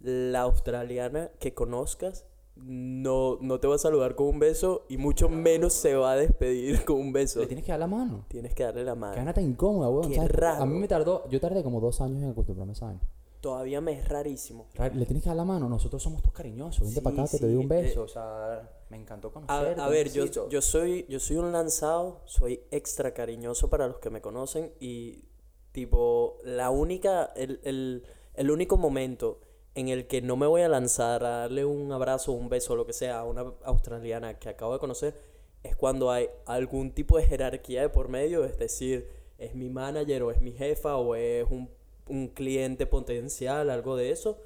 [0.00, 2.24] la australiana que conozcas
[2.56, 6.16] no, no te va a saludar con un beso y mucho menos se va a
[6.16, 7.40] despedir con un beso.
[7.40, 8.24] Le tienes que dar la mano.
[8.28, 9.16] Tienes que darle la Qué mano.
[9.16, 10.08] gana tan incómoda, weón.
[10.08, 10.30] Qué ¿sabes?
[10.30, 10.62] raro.
[10.62, 13.00] A mí me tardó, yo tardé como dos años en acostumbrarme vaina.
[13.40, 14.68] Todavía me es rarísimo.
[14.74, 16.80] Ra- Le tienes que dar la mano, nosotros somos todos cariñosos.
[16.80, 18.02] Vente Sí, para acá que te sí, doy un eh, beso.
[18.02, 19.80] o sea, me encantó A, conocerte.
[19.82, 24.08] a ver, yo, yo, soy, yo soy un lanzado, soy extra cariñoso para los que
[24.08, 25.24] me conocen y
[25.72, 29.40] tipo, la única, el, el, el único momento
[29.74, 32.86] en el que no me voy a lanzar a darle un abrazo, un beso, lo
[32.86, 35.14] que sea, a una australiana que acabo de conocer,
[35.62, 39.08] es cuando hay algún tipo de jerarquía de por medio, es decir,
[39.38, 41.70] es mi manager o es mi jefa o es un,
[42.08, 44.38] un cliente potencial, algo de eso,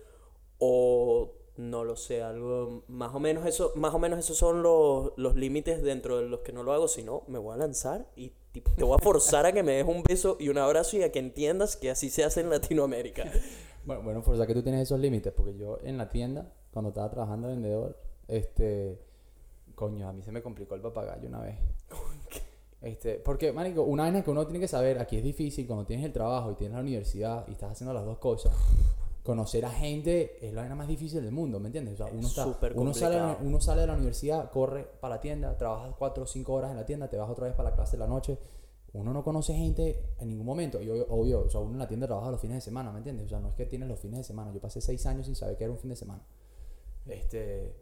[0.59, 5.13] o no lo sé, algo más o menos eso, más o menos esos son los,
[5.17, 8.07] los límites dentro de los que no lo hago, si no me voy a lanzar
[8.17, 11.03] y te voy a forzar a que me des un beso y un abrazo y
[11.03, 13.31] a que entiendas que así se hace en Latinoamérica.
[13.89, 17.09] Bueno, bueno, por que tú tienes esos límites, porque yo en la tienda, cuando estaba
[17.09, 17.99] trabajando de vendedor,
[18.29, 19.01] este,
[19.75, 21.57] coño, a mí se me complicó el papagayo una vez.
[22.83, 26.05] Este, porque, marico, una vaina que uno tiene que saber, aquí es difícil, cuando tienes
[26.05, 28.53] el trabajo y tienes la universidad y estás haciendo las dos cosas,
[29.23, 31.95] conocer a gente es la vaina más difícil del mundo, ¿me entiendes?
[31.95, 35.21] O sea, uno, Es está- uno, sale, uno sale de la universidad, corre para la
[35.23, 37.75] tienda, trabajas cuatro o cinco horas en la tienda, te vas otra vez para la
[37.75, 38.39] clase de la noche.
[38.95, 40.81] Uno no conoce gente en ningún momento.
[40.81, 42.99] Y obvio, obvio, o sea, uno en la tienda trabaja los fines de semana, ¿me
[42.99, 43.27] entiendes?
[43.27, 44.53] O sea, no es que tienes los fines de semana.
[44.53, 46.23] Yo pasé seis años sin saber que era un fin de semana.
[47.07, 47.75] Este.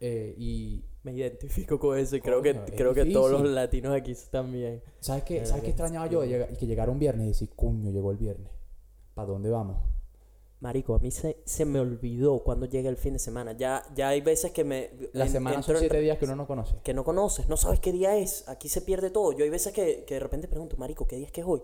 [0.00, 0.84] eh, y.
[1.04, 4.80] Me identifico con eso y creo que, es creo que todos los latinos aquí también.
[5.00, 6.20] ¿Sabes qué, ¿sabes qué extrañaba yo?
[6.20, 8.48] De llegar- que llegara un viernes y decir, cuño, llegó el viernes.
[9.14, 9.78] ¿Para dónde vamos?
[10.62, 13.50] Marico, a mí se, se me olvidó cuando llega el fin de semana.
[13.52, 14.90] Ya, ya hay veces que me...
[15.12, 16.76] La en- semana son siete días que uno no conoce.
[16.84, 19.32] que no conoces, no sabes qué día es, aquí se pierde todo.
[19.32, 21.62] Yo hay veces que, que de repente pregunto, Marico, ¿qué día es que es hoy?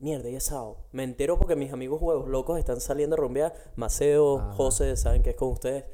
[0.00, 0.76] Mierda, ya es sábado.
[0.92, 3.54] Me entero porque mis amigos huevos locos están saliendo a rumbear.
[3.76, 4.52] Maceo, Ajá.
[4.52, 5.84] José, saben que es con ustedes.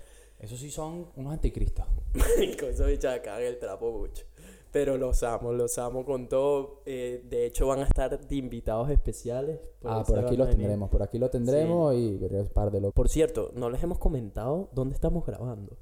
[0.41, 1.87] Esos sí son unos anticristos.
[2.15, 4.25] Marico, esos bichos en el trapo mucho.
[4.73, 6.81] Pero los amo, los amo con todo.
[6.87, 9.61] Eh, de hecho, van a estar de invitados especiales.
[9.85, 12.95] ah, eso por aquí los tendremos, por aquí lo tendremos y veremos par de locos.
[12.95, 15.77] Por cierto, no les hemos comentado dónde estamos grabando.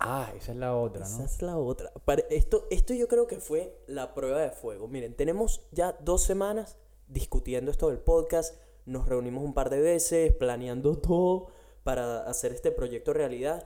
[0.00, 1.24] Ah, esa es la otra, Esa ¿no?
[1.24, 1.92] es la otra.
[2.04, 4.88] Pare- Esto, esto yo creo que fue la prueba de fuego.
[4.88, 8.56] Miren, tenemos ya dos semanas discutiendo esto del podcast.
[8.86, 11.46] Nos reunimos un par de veces, planeando todo
[11.84, 13.64] para hacer este proyecto realidad.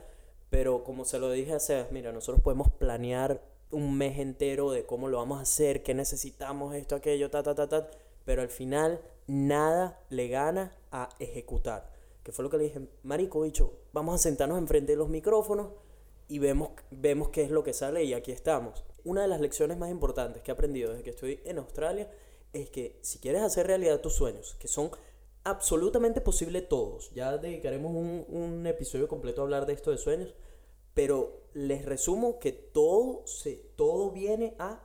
[0.51, 3.41] Pero como se lo dije a Sebas, mira, nosotros podemos planear
[3.75, 7.55] un mes entero de cómo lo vamos a hacer, qué necesitamos, esto, aquello, ta, ta,
[7.55, 7.91] ta, ta.
[8.25, 11.93] Pero al final nada le gana a ejecutar.
[12.23, 15.69] Que fue lo que le dije, marico, bicho, vamos a sentarnos enfrente de los micrófonos
[16.29, 18.85] y vemos, vemos qué es lo que sale y aquí estamos.
[19.05, 22.11] Una de las lecciones más importantes que he aprendido desde que estoy en Australia
[22.53, 24.91] es que si quieres hacer realidad tus sueños, que son
[25.43, 30.35] absolutamente posibles todos, ya dedicaremos un, un episodio completo a hablar de esto de sueños,
[30.95, 34.81] pero les resumo que todo, se, todo viene a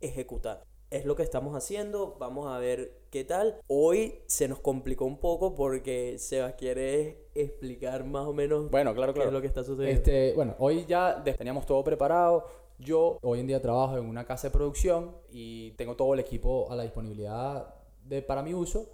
[0.00, 0.64] ejecutar.
[0.90, 3.58] Es lo que estamos haciendo, vamos a ver qué tal.
[3.66, 9.14] Hoy se nos complicó un poco porque Sebas quiere explicar más o menos Bueno, claro,
[9.14, 9.30] qué claro.
[9.30, 9.98] es lo que está sucediendo.
[9.98, 12.46] Este, bueno, hoy ya teníamos todo preparado.
[12.78, 16.70] Yo hoy en día trabajo en una casa de producción y tengo todo el equipo
[16.70, 18.86] a la disponibilidad de, para mi uso.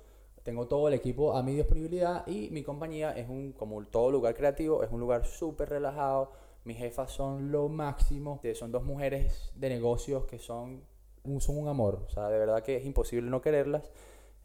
[0.44, 4.35] Tengo todo el equipo a mi disponibilidad y mi compañía es un, como todo lugar
[4.35, 6.31] creativo, es un lugar súper relajado.
[6.68, 8.42] Mis jefas son lo máximo.
[8.52, 10.85] Son dos mujeres de negocios que son
[11.40, 12.04] son un amor.
[12.07, 13.90] O sea, de verdad que es imposible no quererlas.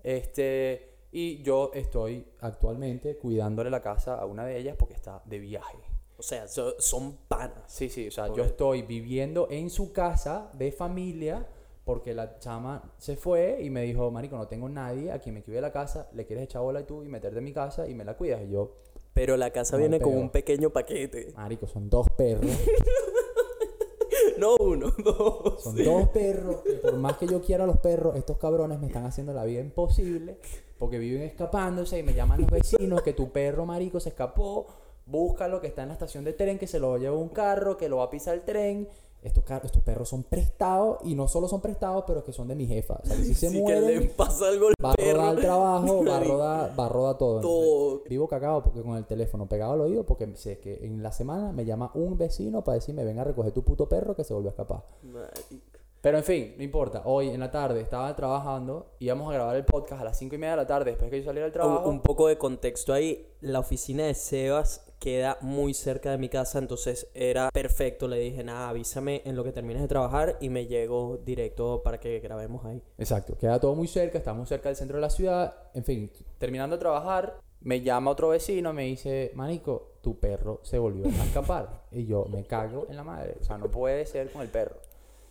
[0.03, 5.39] Este, y yo estoy actualmente cuidándole la casa a una de ellas porque está de
[5.39, 5.77] viaje.
[6.17, 7.63] O sea, so- son panas.
[7.67, 11.45] Sí, sí, o sea, yo estoy viviendo en su casa de familia
[11.83, 15.43] porque la chama se fue y me dijo, marico, no tengo nadie a quien me
[15.43, 17.93] cuide la casa, le quieres echar bola y tú y meterte en mi casa y
[17.93, 18.41] me la cuidas.
[18.43, 18.77] Y yo,
[19.13, 21.33] Pero la casa No, viene con un pequeño paquete.
[21.35, 22.49] marico, son dos perros,
[24.37, 25.61] No uno, dos.
[25.63, 28.87] son dos perros que por más que yo quiera a los perros, estos cabrones me
[28.87, 30.37] están haciendo la vida imposible
[30.79, 34.65] porque viven escapándose y me llaman los vecinos que tu perro, marico, se escapó,
[35.05, 37.87] búscalo que está en la estación de tren, que se lo lleva un carro, que
[37.89, 38.89] lo va a pisar el tren.
[39.23, 42.67] Estos, estos perros son prestados y no solo son prestados, pero que son de mi
[42.67, 42.99] jefa.
[43.01, 45.41] O sea, que si se que mueren, le pasa algo al va a rodar el
[45.41, 47.41] trabajo, va a rodar, va a rodar todo.
[47.41, 48.03] Todo.
[48.09, 51.51] Vivo cagado porque con el teléfono pegado al oído porque sé que en la semana
[51.51, 54.49] me llama un vecino para decirme ven a recoger tu puto perro que se volvió
[54.49, 54.83] a escapar.
[55.03, 55.82] Marico.
[56.03, 57.03] Pero en fin, no importa.
[57.05, 60.37] Hoy en la tarde estaba trabajando, íbamos a grabar el podcast a las 5 y
[60.37, 61.87] media de la tarde después que yo saliera del trabajo.
[61.87, 63.25] Un, un poco de contexto ahí.
[63.39, 68.09] La oficina de Sebas queda muy cerca de mi casa, entonces era perfecto.
[68.09, 72.01] Le dije, nada, avísame en lo que termines de trabajar y me llego directo para
[72.01, 72.83] que grabemos ahí.
[72.97, 75.55] Exacto, queda todo muy cerca, estamos cerca del centro de la ciudad.
[75.73, 80.77] En fin, terminando de trabajar, me llama otro vecino, me dice, Manico, tu perro se
[80.79, 81.85] volvió a escapar.
[81.93, 83.37] y yo me cago en la madre.
[83.39, 84.75] O sea, no puede ser con el perro.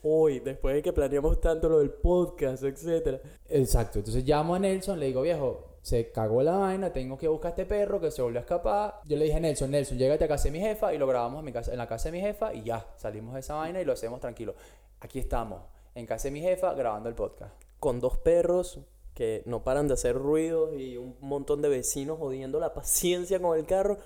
[0.03, 3.21] Hoy, después de que planeamos tanto lo del podcast, etcétera.
[3.49, 7.49] Exacto, entonces llamo a Nelson, le digo, viejo, se cagó la vaina, tengo que buscar
[7.49, 9.01] a este perro que se volvió a escapar.
[9.05, 11.41] Yo le dije a Nelson, Nelson, llégate a casa de mi jefa y lo grabamos
[11.41, 13.81] en, mi casa, en la casa de mi jefa y ya, salimos de esa vaina
[13.81, 14.55] y lo hacemos tranquilo.
[15.01, 15.61] Aquí estamos,
[15.95, 17.55] en casa de mi jefa, grabando el podcast.
[17.81, 18.81] Con dos perros
[19.15, 23.59] que no paran de hacer ruidos y un montón de vecinos jodiendo la paciencia con
[23.59, 23.99] el carro.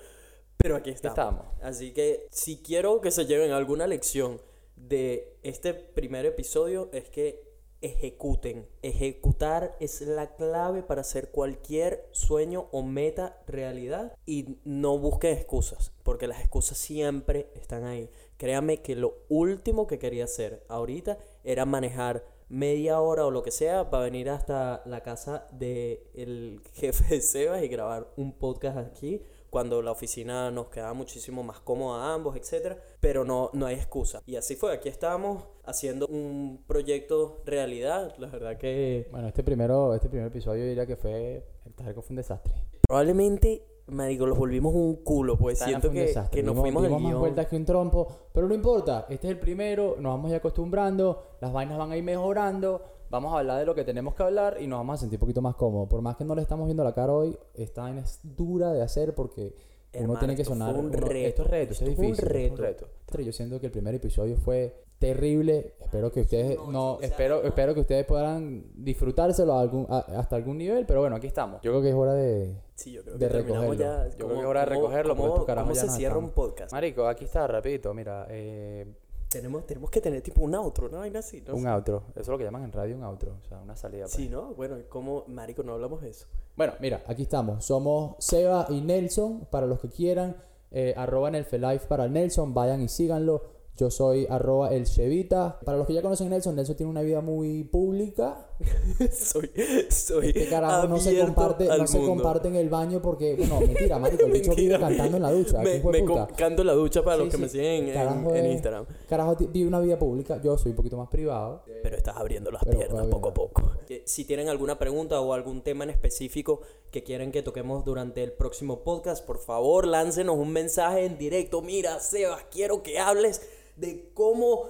[0.57, 1.17] Pero aquí estamos.
[1.17, 1.45] estamos.
[1.61, 4.41] Así que si quiero que se lleven alguna lección
[4.87, 7.47] de este primer episodio es que
[7.81, 8.67] ejecuten.
[8.81, 15.91] Ejecutar es la clave para hacer cualquier sueño o meta realidad y no busquen excusas,
[16.03, 18.09] porque las excusas siempre están ahí.
[18.37, 23.51] Créame que lo último que quería hacer ahorita era manejar media hora o lo que
[23.51, 29.21] sea para venir hasta la casa del jefe de Sebas y grabar un podcast aquí
[29.49, 33.75] cuando la oficina nos quedaba muchísimo más cómoda a ambos, etcétera, pero no, no hay
[33.75, 34.21] excusa.
[34.25, 39.93] Y así fue, aquí estamos haciendo un proyecto realidad, la verdad que Bueno, este primero,
[39.95, 42.53] este primer episodio yo diría que fue, el tajerco fue un desastre.
[42.87, 47.01] probablemente, marico, los volvimos un culo, pues vaina siento que, que nos Dimos- fuimos dimos
[47.01, 47.19] más guion.
[47.21, 50.37] vueltas que un trompo, pero no importa, este es el primero, nos vamos a ir
[50.37, 54.23] acostumbrando, las vainas van a ir mejorando, vamos a hablar de lo que tenemos que
[54.23, 55.87] hablar y nos vamos a sentir un poquito más cómodos.
[55.89, 58.81] Por más que no le estamos viendo la cara hoy, esta vaina es dura de
[58.81, 59.53] hacer porque
[59.93, 60.75] uno Hermano, tiene que esto fue sonar.
[60.79, 61.27] un uno- reto.
[61.27, 62.25] Esto es reto, esto es un difícil.
[62.25, 62.87] esto es un reto.
[63.07, 63.23] reto.
[63.23, 65.75] Yo siento que el primer episodio fue terrible.
[65.79, 69.99] Espero que ustedes No, no, sea, espero, espero que ustedes puedan disfrutárselo a algún, a-
[70.19, 71.61] hasta algún nivel, pero bueno, aquí estamos.
[71.61, 73.73] Yo creo que es hora de, Sí, yo creo de que recogerlo.
[73.75, 74.07] ya.
[74.09, 75.91] Yo creo ¿Cómo- que es hora de cómo- recogerlo porque cómo- estos carajos ¿Cómo ya
[75.91, 76.71] se cierra un podcast?
[76.73, 78.85] Marico, aquí está, rapidito, mira, eh,
[79.29, 80.99] Tenemos, tenemos que tener tipo un outro, ¿no?
[80.99, 81.53] Vaina así, ¿no?
[81.55, 82.03] un outro.
[82.11, 84.03] Eso es lo que llaman en radio un outro, o sea, una salida.
[84.03, 84.13] pues.
[84.13, 84.53] Sí, ¿no?
[84.53, 86.27] Bueno, ¿cómo, marico, no hablamos de eso?
[86.55, 87.65] Bueno, mira, aquí estamos.
[87.65, 89.47] Somos Seba y Nelson.
[89.51, 90.37] Para los que quieran,
[90.71, 92.53] eh, arroba Nelfelife para Nelson.
[92.53, 93.56] Vayan y síganlo.
[93.77, 95.59] Yo soy arroba el Chevita.
[95.63, 98.47] Para los que ya conocen a Nelson, Nelson tiene una vida muy pública.
[99.13, 99.51] soy,
[99.89, 103.99] soy Este carajo no se comparte, no se comparte en el baño porque, bueno, mentira,
[103.99, 105.59] marico, el bicho vive cantando en la ducha.
[105.59, 107.89] Me, ¿qué hijo de me canto la ducha para Sí, los que sí, me siguen
[107.89, 108.85] en, en Instagram.
[109.07, 110.41] Carajo vive una vida pública.
[110.41, 111.61] Yo soy un poquito más privado.
[111.83, 113.71] Pero estás abriendo las Pero piernas poco a poco.
[114.05, 118.31] Si tienen alguna pregunta o algún tema en específico que quieren que toquemos durante el
[118.31, 121.61] próximo podcast, por favor, láncenos un mensaje en directo.
[121.61, 123.41] Mira, Sebas, quiero que hables
[123.77, 124.69] de cómo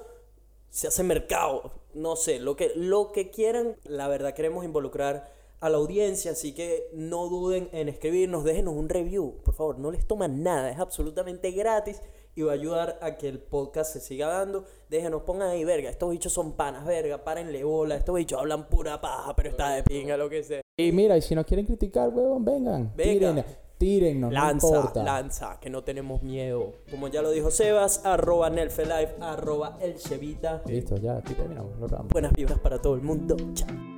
[0.70, 1.72] se hace mercado.
[1.94, 3.76] No sé, lo que, lo que quieran.
[3.84, 8.90] La verdad, queremos involucrar a la audiencia, así que no duden en escribirnos, déjenos un
[8.90, 12.00] review, por favor, no les toma nada, es absolutamente gratis
[12.36, 14.66] y va a ayudar a que el podcast se siga dando.
[14.90, 19.02] Déjenos, pongan ahí, verga, estos bichos son panas, verga, párenle bola, estos bichos hablan pura
[19.02, 20.62] paja, pero está de pinga, lo que sea.
[20.78, 22.94] Y mira, y si nos quieren criticar, huevón, vengan.
[22.96, 23.44] Venga.
[23.78, 25.04] Tíren, tírennos, no Lanza, importa.
[25.04, 26.74] lanza, que no tenemos miedo.
[26.90, 30.64] Como ya lo dijo Sebas, arroba Nelfelife, arroba El Chevita.
[30.66, 31.78] Listo, ya, aquí terminamos.
[31.80, 31.88] Lo.
[32.10, 33.36] Buenas vibras para todo el mundo.
[33.54, 33.97] Chao.